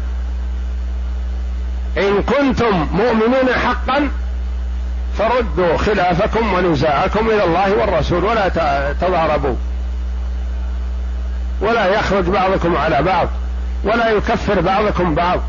إن 1.98 2.22
كنتم 2.22 2.88
مؤمنين 2.92 3.54
حقا 3.64 4.10
فردوا 5.18 5.76
خلافكم 5.76 6.52
ونزاعكم 6.52 7.30
إلى 7.30 7.44
الله 7.44 7.72
والرسول 7.76 8.24
ولا 8.24 8.48
تضاربوا. 9.00 9.56
ولا 11.60 11.86
يخرج 11.86 12.24
بعضكم 12.24 12.76
على 12.76 13.02
بعض 13.02 13.28
ولا 13.84 14.10
يكفر 14.10 14.60
بعضكم 14.60 15.14
بعض 15.14 15.40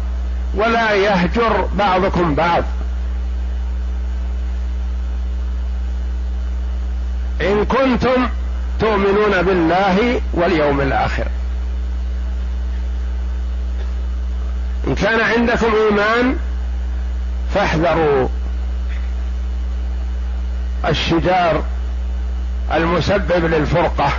ولا 0.56 0.94
يهجر 0.94 1.68
بعضكم 1.78 2.36
بعض. 2.36 2.64
إن 7.42 7.66
كنتم 7.66 8.30
تؤمنون 8.80 9.42
بالله 9.42 10.22
واليوم 10.34 10.82
الآخر. 10.82 11.28
إن 14.88 14.96
كان 14.96 15.20
عندكم 15.22 15.68
إيمان 15.90 16.36
فاحذروا. 17.54 18.28
الشجار 20.88 21.64
المسبب 22.74 23.46
للفرقة 23.46 24.12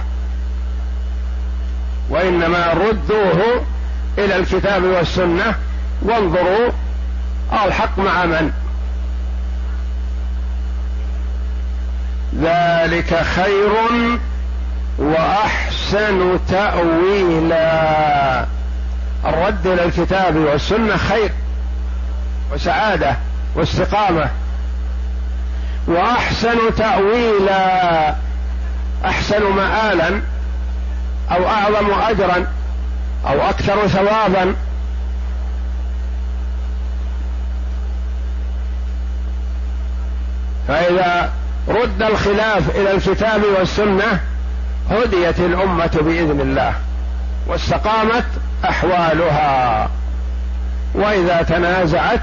وإنما 2.10 2.72
ردوه 2.72 3.64
إلى 4.18 4.36
الكتاب 4.36 4.84
والسنة. 4.84 5.54
وانظروا 6.02 6.70
الحق 7.64 7.98
مع 7.98 8.24
من؟ 8.24 8.52
ذلك 12.40 13.22
خير 13.22 13.72
وأحسن 14.98 16.38
تأويلا. 16.48 18.46
الرد 19.24 19.66
إلى 19.66 19.84
الكتاب 19.84 20.36
والسنة 20.36 20.96
خير 20.96 21.32
وسعادة 22.52 23.16
واستقامة. 23.54 24.30
وأحسن 25.86 26.74
تأويلا. 26.76 28.14
أحسن 29.04 29.42
مآلا 29.42 30.22
أو 31.30 31.46
أعظم 31.48 31.90
أجرا 31.90 32.46
أو 33.26 33.40
أكثر 33.50 33.88
ثوابا. 33.88 34.54
فإذا 40.68 41.32
رد 41.68 42.02
الخلاف 42.02 42.76
إلى 42.76 42.90
الكتاب 42.90 43.42
والسنة 43.58 44.20
هديت 44.90 45.40
الأمة 45.40 45.90
بإذن 46.00 46.40
الله 46.40 46.74
واستقامت 47.46 48.24
أحوالها. 48.64 49.88
وإذا 50.94 51.42
تنازعت 51.42 52.22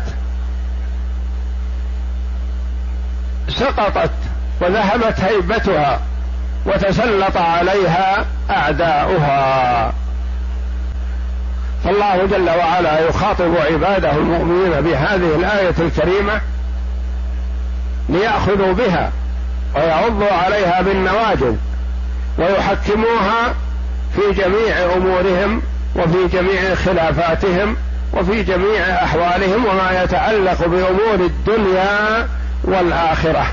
سقطت 3.47 4.11
وذهبت 4.61 5.19
هيبتها 5.19 5.99
وتسلط 6.65 7.37
عليها 7.37 8.25
أعداؤها. 8.49 9.93
فالله 11.83 12.25
جل 12.25 12.49
وعلا 12.49 12.99
يخاطب 12.99 13.55
عباده 13.71 14.11
المؤمنين 14.11 14.81
بهذه 14.81 15.35
الآية 15.35 15.75
الكريمة 15.79 16.41
ليأخذوا 18.09 18.73
بها 18.73 19.11
ويعضوا 19.75 20.31
عليها 20.31 20.81
بالنواجذ. 20.81 21.55
ويحكموها 22.37 23.55
في 24.15 24.41
جميع 24.41 24.95
أمورهم 24.95 25.61
وفي 25.95 26.37
جميع 26.37 26.75
خلافاتهم 26.75 27.75
وفي 28.13 28.43
جميع 28.43 29.03
أحوالهم 29.03 29.65
وما 29.65 30.03
يتعلق 30.03 30.67
بأمور 30.67 31.15
الدنيا 31.15 32.27
والآخرة. 32.63 33.45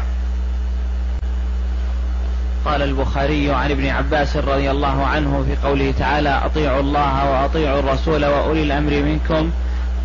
قال 2.64 2.82
البخاري 2.82 3.50
عن 3.50 3.70
ابن 3.70 3.86
عباس 3.86 4.36
رضي 4.36 4.70
الله 4.70 5.06
عنه 5.06 5.44
في 5.48 5.68
قوله 5.68 5.94
تعالى 5.98 6.40
أطيعوا 6.44 6.80
الله 6.80 7.30
وأطيعوا 7.30 7.78
الرسول 7.78 8.24
وأولي 8.24 8.62
الأمر 8.62 8.90
منكم. 8.90 9.50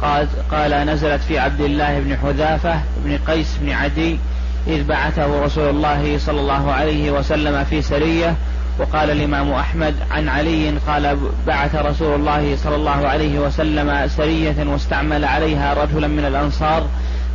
قال 0.02 0.28
قال 0.52 0.72
نزلت 0.72 1.22
في 1.22 1.40
عبد 1.40 1.62
الله 1.62 2.00
بن 2.00 2.18
حذافة 2.18 2.82
بن 3.06 3.18
قيس 3.28 3.58
بن 3.62 3.72
عدي 3.72 4.20
إذ 4.68 4.84
بعثه 4.84 5.44
رسول 5.44 5.70
الله 5.70 6.18
صلى 6.18 6.40
الله 6.40 6.72
عليه 6.72 7.12
وسلم 7.12 7.64
في 7.64 7.82
سرية 7.82 8.36
وقال 8.80 9.12
الإمام 9.12 9.52
أحمد 9.52 9.96
عن 10.12 10.30
علي 10.30 10.70
قال 10.88 11.18
بعث 11.48 11.76
رسول 11.76 12.16
الله 12.16 12.56
صلى 12.56 12.76
الله 12.76 13.08
عليه 13.08 13.40
وسلم 13.40 14.08
سرية 14.08 14.56
واستعمل 14.68 15.26
عليها 15.26 15.74
رجلا 15.74 16.08
من 16.08 16.26
الأنصار 16.26 16.84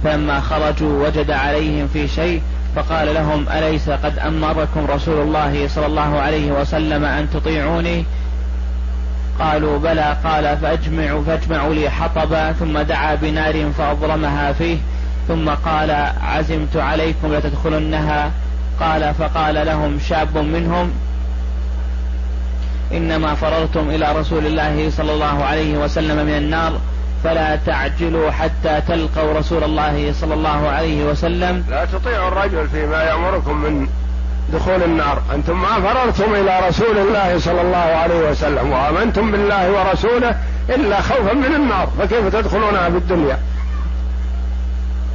فلما 0.05 0.40
خرجوا 0.40 1.07
وجد 1.07 1.30
عليهم 1.30 1.88
في 1.93 2.09
شيء 2.09 2.43
فقال 2.76 3.14
لهم 3.14 3.49
أليس 3.49 3.90
قد 3.90 4.18
أمركم 4.18 4.86
رسول 4.86 5.20
الله 5.20 5.68
صلى 5.68 5.86
الله 5.86 6.20
عليه 6.20 6.53
وسلم 6.53 7.05
أن 7.05 7.30
تطيعوني؟ 7.30 8.05
قالوا 9.38 9.78
بلى. 9.78 10.16
قال 10.24 10.57
فأجمعوا 10.57 11.24
فاجمعوا 11.24 11.74
لي 11.74 11.90
حطبا 11.90 12.53
ثم 12.53 12.78
دعا 12.78 13.14
بنار 13.14 13.70
فأضرمها 13.78 14.53
فيه 14.53 14.76
ثم 15.28 15.49
قال 15.51 15.90
عزمت 16.20 16.76
عليكم 16.76 17.34
لتدخلنها؟ 17.34 18.30
قال 18.80 19.14
فقال 19.14 19.66
لهم 19.66 19.99
شاب 19.99 20.38
منهم 20.38 20.93
إنما 22.93 23.34
فررتم 23.34 23.90
إلى 23.90 24.12
رسول 24.12 24.47
الله 24.47 24.90
صلى 24.90 25.12
الله 25.12 25.45
عليه 25.45 25.78
وسلم 25.78 26.26
من 26.26 26.36
النار 26.36 26.72
فلا 27.24 27.57
تعجلوا 27.57 28.30
حتى 28.30 28.80
تلقوا 28.88 29.38
رسول 29.38 29.64
الله 29.64 30.12
صلى 30.12 30.34
الله 30.34 30.68
عليه 30.68 31.05
وسلم. 31.05 31.64
لا 31.70 31.84
تطيعوا 31.84 32.28
الرجل 32.28 32.68
فيما 32.68 33.03
يأمركم 33.03 33.57
من 33.57 33.88
دخول 34.53 34.82
النار. 34.82 35.22
أنتم 35.34 35.61
ما 35.62 35.80
فررتم 35.80 36.34
إلى 36.34 36.68
رسول 36.68 36.99
الله 36.99 37.38
صلى 37.38 37.61
الله 37.61 37.76
عليه 37.76 38.30
وسلم 38.30 38.72
وآمنتم 38.72 39.32
بالله 39.32 39.70
ورسوله 39.70 40.36
إلا 40.68 41.01
خوفا 41.01 41.32
من 41.32 41.55
النار. 41.55 41.88
فكيف 41.99 42.28
تدخلونها 42.28 42.90
في 42.90 42.97
الدنيا؟ 42.97 43.38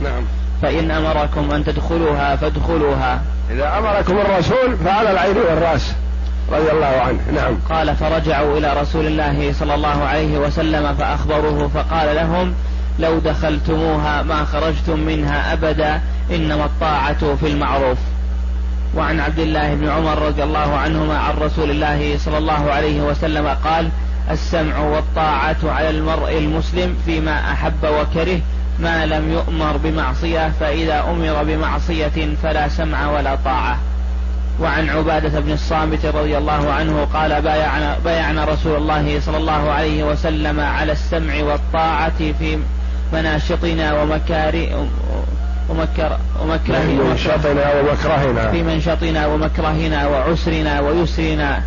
نعم. 0.04 0.24
فإن 0.62 0.92
أمركم 0.92 1.52
أن 1.52 1.64
تدخلوها 1.64 2.36
فادخلوها. 2.36 3.22
إذا 3.52 3.78
أمركم 3.78 4.18
الرسول 4.18 4.78
فعلى 4.86 5.12
العين 5.12 5.38
والرأس. 5.38 5.96
رضي 6.52 6.72
الله 6.72 6.86
عنه. 6.86 7.20
نعم. 7.34 7.58
قال 7.70 7.96
فرجعوا 7.96 8.58
إلى 8.58 8.82
رسول 8.82 9.08
الله 9.08 9.54
صلى 9.54 9.76
الله 9.76 10.04
عليه 10.04 10.38
وسلم 10.38 10.94
فأخبروه 10.94 11.68
فقال 11.68 12.16
لهم 12.16 12.54
لو 13.00 13.20
دخلتموها 13.20 14.24
ما 14.24 14.46
خرجتم 14.46 15.00
منها 15.00 15.54
أبدا 15.54 16.02
إنما 16.32 16.66
الطاعة 16.66 17.36
في 17.36 17.48
المعروف. 17.48 17.98
وعن 18.96 19.20
عبد 19.20 19.40
الله 19.40 19.76
بن 19.76 19.90
عمر 19.90 20.22
رضي 20.22 20.44
الله 20.44 20.78
عنهما 20.78 21.18
عن 21.18 21.34
رسول 21.38 21.72
الله 21.72 22.18
صلى 22.18 22.38
الله 22.38 22.72
عليه 22.72 23.02
وسلم 23.02 23.48
قال 23.48 23.90
السمع 24.32 24.80
والطاعة 24.80 25.58
على 25.64 25.90
المرء 25.90 26.38
المسلم 26.38 26.98
فيما 27.06 27.52
أحب 27.52 27.84
وكره 27.84 28.40
ما 28.80 29.06
لم 29.06 29.32
يؤمر 29.32 29.78
بمعصية 29.78 30.52
فإذا 30.60 31.00
أمر 31.00 31.44
بمعصية 31.44 32.36
فلا 32.44 32.68
سمع 32.68 33.12
ولا 33.12 33.36
طاعة. 33.36 33.80
وعن 34.62 34.90
عبادة 34.90 35.40
بن 35.40 35.52
الصامت 35.52 36.06
رضي 36.06 36.38
الله 36.38 36.74
عنه 36.74 37.08
قال 37.14 37.42
بايعنا, 37.42 37.98
بايعنا 38.06 38.46
رسول 38.46 38.76
الله 38.76 39.20
صلى 39.20 39.38
الله 39.38 39.72
عليه 39.72 40.04
وسلم 40.04 40.60
على 40.60 40.92
السمع 40.92 41.44
والطاعة 41.44 42.18
في 42.40 42.60
مناشطنا 43.14 44.02
ومكار 44.02 44.68
ومكر 45.70 46.18
ومكرهنا. 46.42 47.04
منشطنا 47.04 47.74
ومكرهنا. 47.80 48.52
في 48.52 48.64
منشطنا 48.64 49.28
ومكرهنا 49.28 50.08
وعسرنا 50.08 50.80
ويسرنا. 50.80 51.62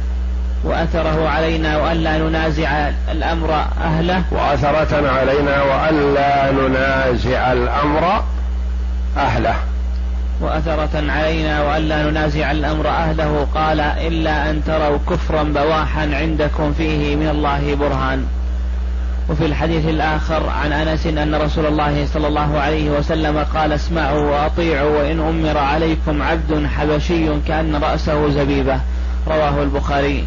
وأثره 0.64 1.28
علينا 1.28 1.76
وألا 1.78 2.18
ننازع 2.18 2.91
الأمر 3.12 3.64
أهله. 3.84 4.22
وأثرة 4.30 5.11
علينا 5.11 5.62
وألا 5.62 6.51
ننازع 6.53 7.53
الأمر 7.53 8.24
أهله. 9.16 9.55
وأثرة 10.41 11.12
علينا 11.12 11.62
وألا 11.62 12.11
ننازع 12.11 12.51
الأمر 12.51 12.88
أهله. 12.88 13.47
قال 13.55 13.80
إلا 13.80 14.51
أن 14.51 14.64
تروا 14.64 14.99
كفرا 15.11 15.43
بواحا 15.43 16.11
عندكم 16.12 16.72
فيه 16.72 17.16
من 17.16 17.28
الله 17.28 17.74
برهان. 17.74 18.24
وفي 19.28 19.47
الحديث 19.47 19.88
الآخر 19.88 20.49
عن 20.49 20.72
أنس 20.72 21.07
أن 21.07 21.34
رسول 21.34 21.66
الله 21.66 22.07
صلى 22.07 22.28
الله 22.28 22.59
عليه 22.59 22.91
وسلم 22.91 23.38
قال 23.55 23.72
اسمعوا 23.72 24.30
وأطيعوا 24.30 24.99
وإن 24.99 25.20
أمر 25.20 25.59
عليكم 25.59 26.22
عبد 26.22 26.66
حبشي 26.66 27.41
كأن 27.49 27.76
رأسه 27.76 28.30
زبيبة. 28.30 28.80
رواه 29.28 29.62
البخاري. 29.62 30.24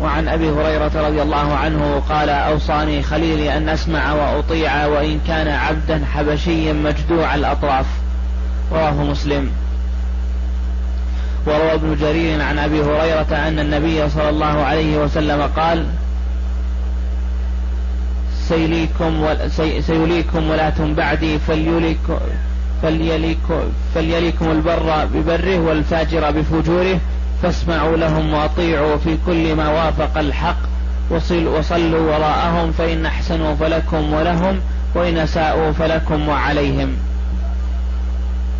وعن 0.00 0.28
أبي 0.28 0.50
هريرة 0.50 0.90
رضي 1.08 1.22
الله 1.22 1.54
عنه 1.54 2.02
قال 2.08 2.28
أوصاني 2.28 3.02
خليلي 3.02 3.56
أن 3.56 3.68
أسمع 3.68 4.12
وأطيع 4.12 4.86
وإن 4.86 5.20
كان 5.28 5.48
عبدا 5.48 6.04
حبشيا 6.14 6.72
مجدوع 6.72 7.34
الأطراف. 7.34 7.86
رواه 8.72 9.04
مسلم. 9.04 9.50
وروى 11.46 11.74
ابن 11.74 11.96
جرير 12.00 12.42
عن 12.42 12.58
أبي 12.58 12.80
هريرة 12.80 13.48
أن 13.48 13.58
النبي 13.58 14.08
صلى 14.08 14.28
الله 14.28 14.46
عليه 14.46 14.98
وسلم 14.98 15.42
قال 15.42 15.86
سيليكم 18.48 19.26
سيليكم 19.80 20.50
ولاة 20.50 20.74
بعدي 20.80 21.38
فليليكم 21.38 22.18
فليليكم, 22.82 23.60
فليليكم 23.94 24.50
البر 24.50 25.04
ببره 25.14 25.58
والفاجر 25.58 26.30
بفجوره 26.30 27.00
فاسمعوا 27.42 27.96
لهم 27.96 28.34
وأطيعوا 28.34 28.96
في 28.96 29.16
كل 29.26 29.54
ما 29.54 29.68
وافق 29.68 30.18
الحق 30.18 30.56
وصل 31.10 31.46
وصلوا 31.46 32.16
وراءهم 32.16 32.72
فإن 32.72 33.06
أحسنوا 33.06 33.54
فلكم 33.54 34.12
ولهم 34.12 34.60
وإن 34.94 35.18
أساءوا 35.18 35.72
فلكم 35.72 36.28
وعليهم. 36.28 36.96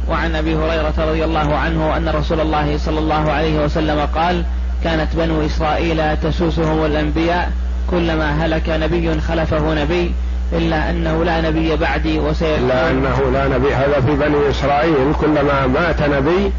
وعن 0.08 0.36
أبي 0.36 0.56
هريرة 0.56 0.94
رضي 0.98 1.24
الله 1.24 1.56
عنه 1.56 1.96
أن 1.96 2.08
رسول 2.08 2.40
الله 2.40 2.78
صلى 2.78 2.98
الله 2.98 3.32
عليه 3.32 3.64
وسلم 3.64 4.08
قال 4.14 4.44
كانت 4.84 5.16
بنو 5.16 5.46
إسرائيل 5.46 6.16
تسوسهم 6.16 6.84
الأنبياء 6.84 7.52
كلما 7.90 8.46
هلك 8.46 8.68
نبي 8.68 9.20
خلفه 9.20 9.74
نبي 9.74 10.14
إلا 10.52 10.90
أنه 10.90 11.24
لا 11.24 11.40
نبي 11.40 11.76
بعدي 11.76 12.18
وسيكون 12.18 12.64
إلا 12.64 12.90
أنه 12.90 13.30
لا 13.32 13.48
نبي 13.48 13.74
هذا 13.74 14.00
في 14.00 14.16
بني 14.16 14.50
إسرائيل 14.50 15.12
كلما 15.20 15.66
مات 15.66 16.02
نبي 16.02 16.52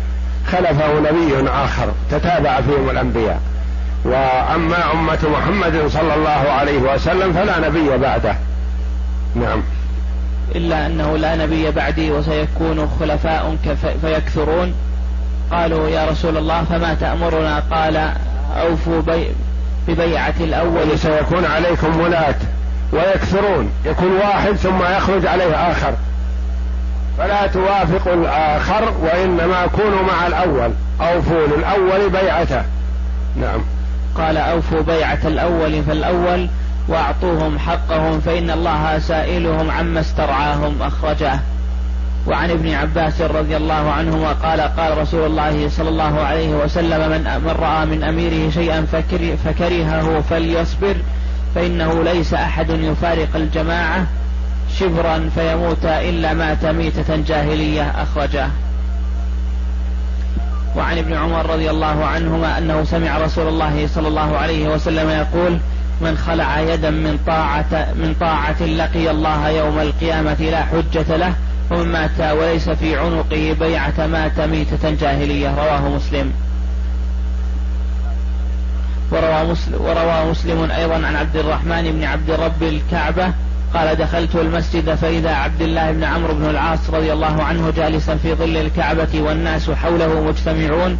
خلفه 0.52 1.00
نبي 1.00 1.50
آخر 1.50 1.92
تتابع 2.12 2.62
فيهم 2.62 2.90
الأنبياء. 2.90 3.42
وأما 4.06 4.92
أمة 4.94 5.20
محمد 5.34 5.88
صلى 5.88 6.16
الله 6.16 6.30
عليه 6.30 6.78
وسلم 6.78 7.34
فلا 7.34 7.70
نبي 7.70 7.98
بعده. 7.98 8.36
نعم. 9.36 9.64
إلا 10.58 10.86
أنه 10.86 11.18
لا 11.18 11.36
نبي 11.36 11.72
بعدي 11.72 12.12
وسيكون 12.12 12.90
خلفاء 13.00 13.56
فيكثرون. 14.02 14.74
قالوا 15.52 15.90
يا 15.90 16.10
رسول 16.10 16.38
الله 16.38 16.64
فما 16.64 16.94
تأمرنا؟ 16.94 17.64
قال 17.72 18.12
أوفوا 18.62 19.02
بي 19.02 19.28
ببيعة 19.88 20.34
الأول. 20.40 21.00
سيكون 21.00 21.46
عليكم 21.46 22.00
ولاة 22.00 22.36
ويكثرون. 22.94 23.72
يكون 23.86 24.12
واحد 24.12 24.52
ثم 24.52 24.84
يخرج 24.98 25.26
عليه 25.26 25.72
آخر. 25.72 25.94
فلا 27.18 27.48
توافقوا 27.48 28.14
الآخر 28.14 28.94
وإنما 29.02 29.68
كونوا 29.68 30.02
مع 30.02 30.28
الأول. 30.28 30.72
أوفوا 31.02 31.48
للأول 31.48 32.10
بيعته. 32.10 32.64
نعم. 33.36 33.62
قال 34.18 34.38
أوفوا 34.38 34.82
بيعة 34.82 35.20
الأول 35.26 35.84
فالأول 35.84 36.50
وأعطوهم 36.88 37.60
حقهم 37.60 38.20
فإن 38.20 38.52
الله 38.52 39.00
سائلهم 39.00 39.72
عما 39.72 40.00
استرعاهم 40.00 40.82
أخرجه. 40.82 41.40
وعن 42.28 42.52
ابن 42.52 42.74
عباس 42.74 43.22
رضي 43.22 43.58
الله 43.58 43.92
عنهما 43.92 44.32
قال 44.32 44.62
قال 44.62 44.98
رسول 44.98 45.26
الله 45.26 45.70
صلى 45.70 45.90
الله 45.90 46.22
عليه 46.22 46.56
وسلم 46.56 47.12
من, 47.12 47.24
من 47.46 47.56
رأى 47.60 47.86
من 47.86 48.04
أميره 48.04 48.50
شيئا 48.50 48.86
فكرهه 49.46 50.22
فليصبر 50.22 50.96
فإنه 51.56 52.04
ليس 52.04 52.34
أحد 52.34 52.70
يفارق 52.70 53.36
الجماعة 53.36 54.06
شبرا 54.80 55.30
فيموت 55.36 55.86
إلا 55.86 56.34
مات 56.34 56.66
ميتة 56.66 57.16
جاهلية 57.16 57.84
أخرجه. 57.84 58.48
وعن 60.76 60.98
ابن 60.98 61.14
عمر 61.14 61.50
رضي 61.50 61.70
الله 61.70 62.06
عنهما 62.06 62.58
أنه 62.58 62.84
سمع 62.84 63.18
رسول 63.18 63.48
الله 63.48 63.88
صلى 63.88 64.08
الله 64.08 64.38
عليه 64.38 64.68
وسلم 64.68 65.10
يقول 65.10 65.58
من 66.02 66.18
خلع 66.18 66.60
يدا 66.60 66.90
من 66.90 67.20
طاعة 67.28 67.88
من 67.96 68.16
طاعة 68.20 68.64
لقي 68.64 69.12
الله 69.12 69.50
يوم 69.50 69.80
القيامة 69.80 70.38
لا 70.40 70.64
حجة 70.64 71.18
له 71.18 71.34
ومن 71.72 71.92
مات 71.92 72.20
وليس 72.20 72.70
في 72.70 72.98
عنقه 72.98 73.56
بيعة 73.60 74.08
مات 74.08 74.40
ميتة 74.40 74.92
جاهلية. 74.92 75.56
رواه 75.56 75.90
مسلم. 75.90 76.34
وروى 79.12 79.44
مسلم, 79.52 79.82
وروى 79.82 80.32
مسلم 80.32 80.72
أيضا 80.72 80.96
عن 80.96 81.16
عبد 81.16 81.36
الرحمن 81.36 81.92
بن 81.92 82.04
عبد 82.04 82.32
رب 82.32 82.64
الكعبة 82.64 83.34
قال 83.74 83.96
دخلت 83.96 84.36
المسجد 84.36 84.96
فإذا 84.96 85.32
عبد 85.32 85.62
الله 85.62 85.92
بن 85.92 86.04
عمرو 86.04 86.34
بن 86.34 86.50
العاص 86.50 86.90
رضي 86.90 87.14
الله 87.14 87.44
عنه 87.44 87.74
جالسا 87.78 88.16
في 88.16 88.34
ظل 88.34 88.58
الكعبة 88.58 89.22
والناس 89.22 89.72
حوله 89.72 90.22
مجتمعون 90.22 90.98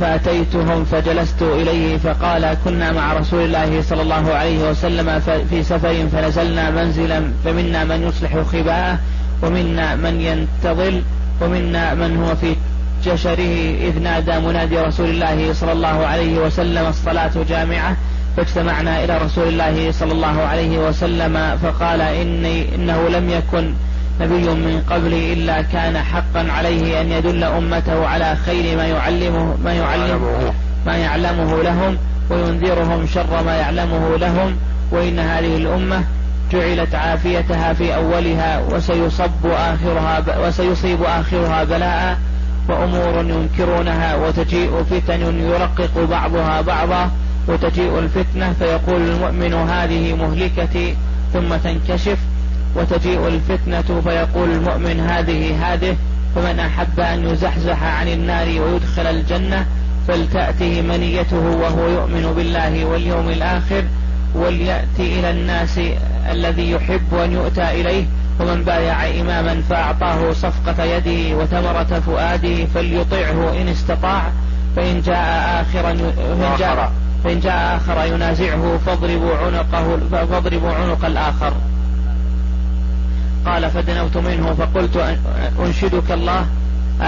فأتيتهم 0.00 0.84
فجلست 0.84 1.42
إليه 1.42 1.96
فقال 1.96 2.56
كنا 2.64 2.92
مع 2.92 3.12
رسول 3.12 3.44
الله 3.44 3.82
صلى 3.82 4.02
الله 4.02 4.34
عليه 4.34 4.70
وسلم 4.70 5.20
في 5.50 5.62
سفر 5.62 6.08
فنزلنا 6.12 6.70
منزلا 6.70 7.32
فمنا 7.44 7.84
من 7.84 8.02
يصلح 8.02 8.38
خباءه 8.52 8.98
ومنا 9.42 9.96
من 9.96 10.20
ينتظل 10.20 11.02
ومنا 11.40 11.94
من 11.94 12.16
هو 12.16 12.36
في 12.36 12.56
جشره 13.04 13.76
إذ 13.88 13.98
نادى 13.98 14.40
منادي 14.40 14.78
رسول 14.78 15.10
الله 15.10 15.52
صلى 15.52 15.72
الله 15.72 16.06
عليه 16.06 16.38
وسلم 16.38 16.86
الصلاة 16.86 17.30
جامعة 17.48 17.96
فاجتمعنا 18.36 19.04
إلى 19.04 19.18
رسول 19.18 19.48
الله 19.48 19.92
صلى 19.92 20.12
الله 20.12 20.42
عليه 20.42 20.88
وسلم 20.88 21.58
فقال 21.62 22.00
إني 22.00 22.74
إنه 22.74 23.08
لم 23.08 23.30
يكن 23.30 23.74
نبي 24.20 24.48
من 24.48 24.82
قبلي 24.90 25.32
إلا 25.32 25.62
كان 25.62 25.98
حقا 25.98 26.46
عليه 26.52 27.00
أن 27.00 27.12
يدل 27.12 27.44
أمته 27.44 28.06
على 28.06 28.36
خير 28.36 28.76
ما 28.76 28.86
يعلمه 28.86 29.56
ما 29.64 29.72
يعلمه. 29.72 30.52
ما 30.86 30.96
يعلمه 30.96 31.62
لهم 31.62 31.98
وينذرهم 32.30 33.06
شر 33.06 33.42
ما 33.42 33.56
يعلمه 33.56 34.16
لهم 34.16 34.56
وإن 34.92 35.18
هذه 35.18 35.56
الأمة 35.56 36.04
جعلت 36.52 36.94
عافيتها 36.94 37.72
في 37.72 37.94
أولها 37.94 38.60
وسيصب 38.70 39.46
آخرها 39.46 40.46
وسيصيب 40.46 41.02
آخرها 41.02 41.64
بلاء 41.64 42.18
وأمور 42.68 43.24
ينكرونها 43.24 44.16
وتجيء 44.16 44.82
فتن 44.82 45.40
يرقق 45.40 46.04
بعضها 46.10 46.60
بعضا 46.60 47.10
وتجيء 47.48 47.98
الفتنة 47.98 48.52
فيقول 48.52 49.02
المؤمن 49.02 49.54
هذه 49.54 50.14
مهلكتي 50.14 50.96
ثم 51.32 51.56
تنكشف 51.56 52.18
وتجيء 52.76 53.28
الفتنة 53.28 54.00
فيقول 54.00 54.50
المؤمن 54.50 55.00
هذه 55.00 55.72
هذه 55.72 55.96
فمن 56.34 56.60
أحب 56.60 57.00
أن 57.00 57.24
يزحزح 57.24 57.82
عن 57.82 58.08
النار 58.08 58.46
ويدخل 58.46 59.06
الجنة 59.06 59.66
فلتأته 60.08 60.82
منيته 60.82 61.36
وهو 61.36 61.88
يؤمن 61.88 62.32
بالله 62.36 62.84
واليوم 62.84 63.28
الآخر 63.28 63.84
وليأتي 64.34 65.20
إلى 65.20 65.30
الناس 65.30 65.80
الذي 66.30 66.70
يحب 66.70 67.14
أن 67.14 67.32
يؤتى 67.32 67.80
إليه 67.80 68.04
ومن 68.40 68.64
بايع 68.64 69.20
إماما 69.20 69.62
فأعطاه 69.68 70.32
صفقة 70.32 70.84
يده 70.84 71.36
وثمرة 71.36 72.02
فؤاده 72.06 72.64
فليطعه 72.74 73.60
إن 73.60 73.68
استطاع 73.68 74.32
فإن 74.76 75.00
جاء 75.00 75.62
آخرا 75.62 75.94
فإن 75.94 76.56
جاء, 76.58 76.92
فإن 77.24 77.40
جاء 77.40 77.76
آخر 77.76 78.14
ينازعه 78.14 78.78
فاضربوا 78.86 79.36
عنقه 79.36 79.98
فاضربوا 80.10 80.72
عنق 80.72 81.04
الآخر. 81.04 81.52
قال 83.46 83.70
فدنوت 83.70 84.16
منه 84.16 84.54
فقلت 84.54 85.16
أنشدك 85.66 86.12
الله 86.12 86.46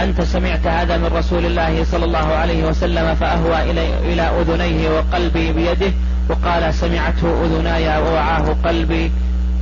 أنت 0.03 0.21
سمعت 0.21 0.67
هذا 0.67 0.97
من 0.97 1.07
رسول 1.07 1.47
الله 1.47 1.85
صلى 1.85 2.05
الله 2.05 2.19
عليه 2.19 2.65
وسلم 2.65 3.15
فأهوى 3.15 3.71
إلى, 3.71 4.13
إلى 4.13 4.23
أذنيه 4.23 4.91
وقلبي 4.91 5.53
بيده 5.53 5.93
وقال 6.29 6.75
سمعته 6.75 7.45
أذناي 7.45 8.03
ووعاه 8.03 8.57
قلبي 8.65 9.13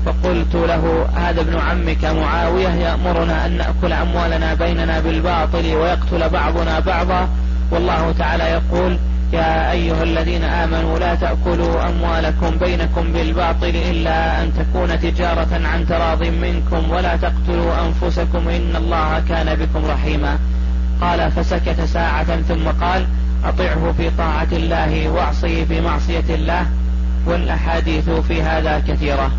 فقلت 0.06 0.54
له 0.54 1.08
هذا 1.16 1.40
ابن 1.40 1.58
عمك 1.58 2.04
معاوية 2.04 2.68
يأمرنا 2.68 3.46
أن 3.46 3.56
نأكل 3.56 3.92
أموالنا 3.92 4.54
بيننا 4.54 5.00
بالباطل 5.00 5.74
ويقتل 5.74 6.28
بعضنا 6.28 6.80
بعضا 6.80 7.28
والله 7.70 8.12
تعالى 8.18 8.44
يقول 8.44 8.98
يا 9.32 9.72
أيها 9.72 10.02
الذين 10.02 10.44
آمنوا 10.44 10.98
لا 10.98 11.14
تأكلوا 11.14 11.88
أموالكم 11.88 12.58
بينكم 12.58 13.12
بالباطل 13.12 13.74
إلا 13.90 14.42
أن 14.42 14.52
تكون 14.54 15.00
تجارة 15.00 15.60
عن 15.64 15.86
تراض 15.86 16.22
منكم 16.22 16.90
ولا 16.90 17.16
تقتلوا 17.16 17.86
أنفسكم 17.86 18.48
إن 18.48 18.76
الله 18.76 19.22
كان 19.28 19.54
بكم 19.54 19.84
رحيما. 19.86 20.38
قال 21.00 21.30
فسكت 21.30 21.80
ساعة 21.80 22.42
ثم 22.42 22.68
قال 22.80 23.06
أطعه 23.44 23.92
في 23.96 24.10
طاعة 24.18 24.48
الله 24.52 25.08
وأعصيه 25.08 25.64
في 25.64 25.80
معصية 25.80 26.34
الله 26.34 26.66
والأحاديث 27.26 28.10
في 28.10 28.42
هذا 28.42 28.82
كثيرة. 28.88 29.30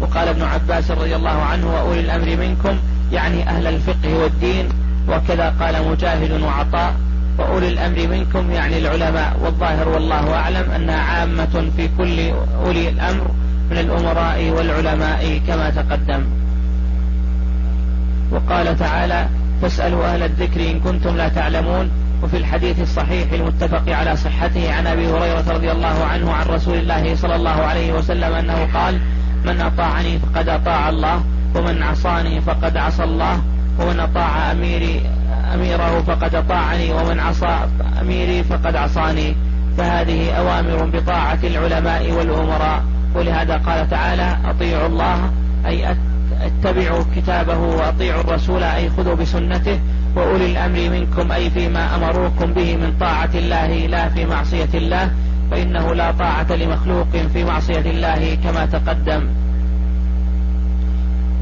وقال 0.00 0.28
ابن 0.28 0.42
عباس 0.42 0.90
رضي 0.90 1.16
الله 1.16 1.42
عنه 1.42 1.74
وأولي 1.74 2.00
الأمر 2.00 2.36
منكم 2.36 2.78
يعني 3.12 3.48
أهل 3.48 3.66
الفقه 3.66 4.14
والدين 4.14 4.68
وكذا 5.08 5.54
قال 5.60 5.88
مجاهد 5.88 6.42
وعطاء. 6.42 6.94
وأولي 7.38 7.68
الأمر 7.68 8.08
منكم 8.08 8.50
يعني 8.50 8.78
العلماء 8.78 9.36
والظاهر 9.42 9.88
والله 9.88 10.34
أعلم 10.34 10.70
أنها 10.70 11.00
عامة 11.00 11.70
في 11.76 11.88
كل 11.98 12.20
أولي 12.66 12.88
الأمر 12.88 13.30
من 13.70 13.78
الأمراء 13.78 14.50
والعلماء 14.50 15.40
كما 15.46 15.70
تقدم. 15.70 16.24
وقال 18.32 18.78
تعالى 18.78 19.28
فاسألوا 19.62 20.04
أهل 20.04 20.22
الذكر 20.22 20.70
إن 20.70 20.80
كنتم 20.80 21.16
لا 21.16 21.28
تعلمون 21.28 21.90
وفي 22.22 22.36
الحديث 22.36 22.80
الصحيح 22.80 23.32
المتفق 23.32 23.82
على 23.88 24.16
صحته 24.16 24.74
عن 24.74 24.86
أبي 24.86 25.06
هريرة 25.06 25.44
رضي 25.50 25.72
الله 25.72 26.04
عنه 26.04 26.32
عن 26.32 26.46
رسول 26.46 26.78
الله 26.78 27.14
صلى 27.14 27.36
الله 27.36 27.50
عليه 27.50 27.92
وسلم 27.92 28.32
أنه 28.32 28.68
قال 28.74 29.00
من 29.44 29.60
أطاعني 29.60 30.18
فقد 30.18 30.48
أطاع 30.48 30.88
الله 30.88 31.24
ومن 31.54 31.82
عصاني 31.82 32.40
فقد 32.40 32.76
عصى 32.76 33.04
الله 33.04 33.42
ومن 33.80 34.00
أطاع 34.00 34.52
أميري 34.52 35.02
أميره 35.54 36.02
فقد 36.06 36.34
أطاعني 36.34 36.92
ومن 36.92 37.20
عصى 37.20 37.58
أميري 38.00 38.42
فقد 38.44 38.76
عصاني 38.76 39.36
فهذه 39.78 40.32
أوامر 40.32 40.84
بطاعة 40.84 41.38
العلماء 41.44 42.12
والأمراء. 42.12 42.84
ولهذا 43.14 43.56
قال 43.56 43.90
تعالى 43.90 44.38
أطيعوا 44.44 44.86
الله 44.86 45.30
أي 45.66 45.96
اتبعوا 46.42 47.04
كتابه 47.16 47.58
وأطيعوا 47.58 48.20
الرسول 48.20 48.62
أي 48.62 48.90
خذوا 48.90 49.14
بسنته 49.14 49.80
وأولي 50.16 50.46
الأمر 50.46 50.90
منكم 50.90 51.32
أي 51.32 51.50
فيما 51.50 51.94
أمروكم 51.96 52.52
به 52.52 52.76
من 52.76 52.94
طاعة 53.00 53.30
الله 53.34 53.86
لا 53.86 54.08
في 54.08 54.26
معصية 54.26 54.68
الله 54.74 55.10
فإنه 55.50 55.94
لا 55.94 56.10
طاعة 56.10 56.52
لمخلوق 56.52 57.08
في 57.32 57.44
معصية 57.44 57.90
الله 57.90 58.34
كما 58.44 58.66
تقدم. 58.66 59.28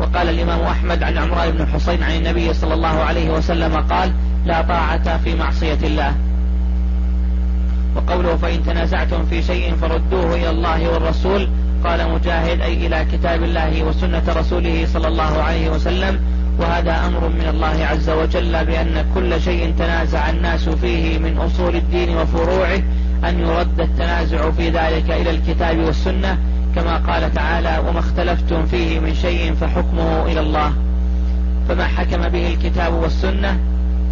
وقال 0.03 0.29
الإمام 0.29 0.61
أحمد 0.61 1.03
عن 1.03 1.19
عمران 1.19 1.51
بن 1.51 1.61
الحصين 1.61 2.03
عن 2.03 2.13
النبي 2.17 2.55
صلى 2.55 2.75
الله 2.75 2.89
عليه 2.89 3.31
وسلم 3.31 3.77
قال 3.77 4.13
لا 4.47 4.63
طاعة 4.63 5.19
في 5.19 5.35
معصية 5.35 5.79
الله. 5.83 6.15
وقوله 7.97 8.37
فإن 8.37 8.65
تنازعتم 8.67 9.27
في 9.27 9.43
شيء 9.43 9.75
فردوه 9.75 10.35
إلى 10.35 10.51
الله 10.51 10.93
والرسول. 10.93 11.49
قال 11.85 12.11
مجاهد 12.11 12.61
أي 12.61 12.87
إلى 12.87 13.07
كتاب 13.13 13.43
الله 13.43 13.83
وسنة 13.83 14.23
رسوله 14.29 14.87
صلى 14.93 15.09
الله 15.09 15.43
عليه 15.43 15.71
وسلم. 15.71 16.21
وهذا 16.59 17.07
أمر 17.07 17.29
من 17.29 17.49
الله 17.49 17.87
عز 17.87 18.11
وجل 18.11 18.65
بأن 18.65 19.05
كل 19.15 19.41
شيء 19.41 19.75
تنازع 19.79 20.31
الناس 20.31 20.69
فيه 20.69 21.19
من 21.19 21.39
أصول 21.39 21.77
الدين 21.77 22.17
وفروعه 22.17 22.83
أن 23.25 23.41
يرد 23.41 23.81
التنازع 23.81 24.51
في 24.51 24.71
ذلك 24.71 25.11
إلى 25.11 25.31
الكتاب 25.31 25.79
والسنة 25.79 26.39
كما 26.75 26.97
قال 26.97 27.35
تعالى 27.35 27.83
وما 27.89 27.99
اختلفتم 27.99 28.67
فيه 28.67 29.01
من 29.01 29.15
شيء 29.15 29.55
فحكمه 29.55 30.27
إلى 30.27 30.41
الله. 30.41 30.73
فما 31.69 31.87
حكم 31.87 32.29
به 32.29 32.55
الكتاب 32.55 32.93
والسنة 32.95 33.59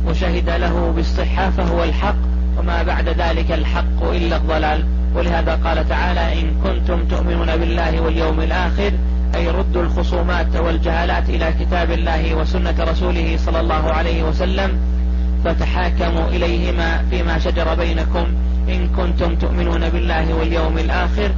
وشهد 0.07 0.51
له 0.51 0.93
بالصحة 0.97 1.51
فهو 1.51 1.85
الحق 1.85 2.17
وما 2.59 2.83
بعد 2.83 3.09
ذلك 3.09 3.53
الحق 3.53 4.03
إلا 4.03 4.37
الضلال. 4.37 4.85
ولهذا 5.15 5.55
قال 5.65 5.89
تعالى 5.89 6.41
إن 6.41 6.55
كنتم 6.65 7.05
تؤمنون 7.05 7.57
بالله 7.57 8.01
واليوم 8.01 8.41
الآخر 8.41 8.93
أي 9.35 9.49
ردوا 9.49 9.83
الخصومات 9.83 10.57
والجهالات 10.57 11.31
إلى 11.31 11.55
كتاب 11.61 11.91
الله 11.91 12.35
وسنة 12.35 12.75
رسوله 12.81 13.37
صلى 13.37 13.61
الله 13.61 13.93
عليه 13.93 14.23
وسلم 14.23 14.79
فتحاكموا 15.45 16.29
إليهما 16.29 17.05
فيما 17.11 17.39
شجر 17.39 17.75
بينكم. 17.75 18.27
إن 18.69 18.89
كنتم 18.89 19.37
تؤمنون 19.37 19.89
بالله 19.89 20.35
واليوم 20.35 20.79
الآخر 20.79 21.31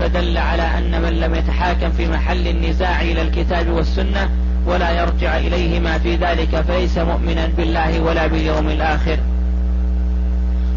فدل 0.00 0.38
على 0.38 0.62
أن 0.62 1.02
من 1.02 1.20
لم 1.20 1.34
يتحاكم 1.34 1.90
في 1.90 2.08
محل 2.08 2.48
النزاع 2.48 3.00
إلى 3.00 3.22
الكتاب 3.22 3.68
والسنة 3.68 4.30
ولا 4.66 4.90
يرجع 4.90 5.36
إليهما 5.36 5.98
في 5.98 6.16
ذلك 6.16 6.60
فليس 6.60 6.98
مؤمنا 6.98 7.46
بالله 7.56 8.00
ولا 8.00 8.26
باليوم 8.26 8.68
الآخر. 8.68 9.18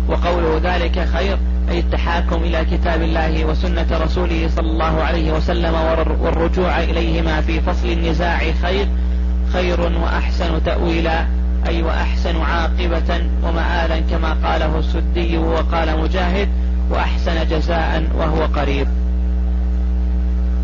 وقوله 0.10 0.62
ذلك 0.64 1.08
خير 1.14 1.38
أي 1.70 1.80
التحاكم 1.80 2.36
إلى 2.36 2.66
كتاب 2.72 3.02
الله 3.02 3.46
وسنة 3.46 3.88
رسوله 3.92 4.50
صلى 4.56 4.68
الله 4.72 5.04
عليه 5.04 5.32
وسلم 5.32 5.74
والرجوع 6.22 6.80
إليهما 6.80 7.42
في 7.42 7.62
فصل 7.62 7.88
النزاع 7.88 8.40
خير 8.62 8.88
خير 9.54 9.82
وأحسن 9.82 10.64
تأويلا 10.64 11.26
أي 11.68 11.84
وأحسن 11.84 12.42
عاقبة 12.42 13.22
ومآلا 13.44 14.00
كما 14.12 14.38
قاله 14.44 14.80
السدي 14.80 15.38
وقال 15.38 16.00
مجاهد 16.00 16.50
وأحسن 16.90 17.48
جزاء 17.48 18.04
وهو 18.18 18.46
قريب. 18.46 18.88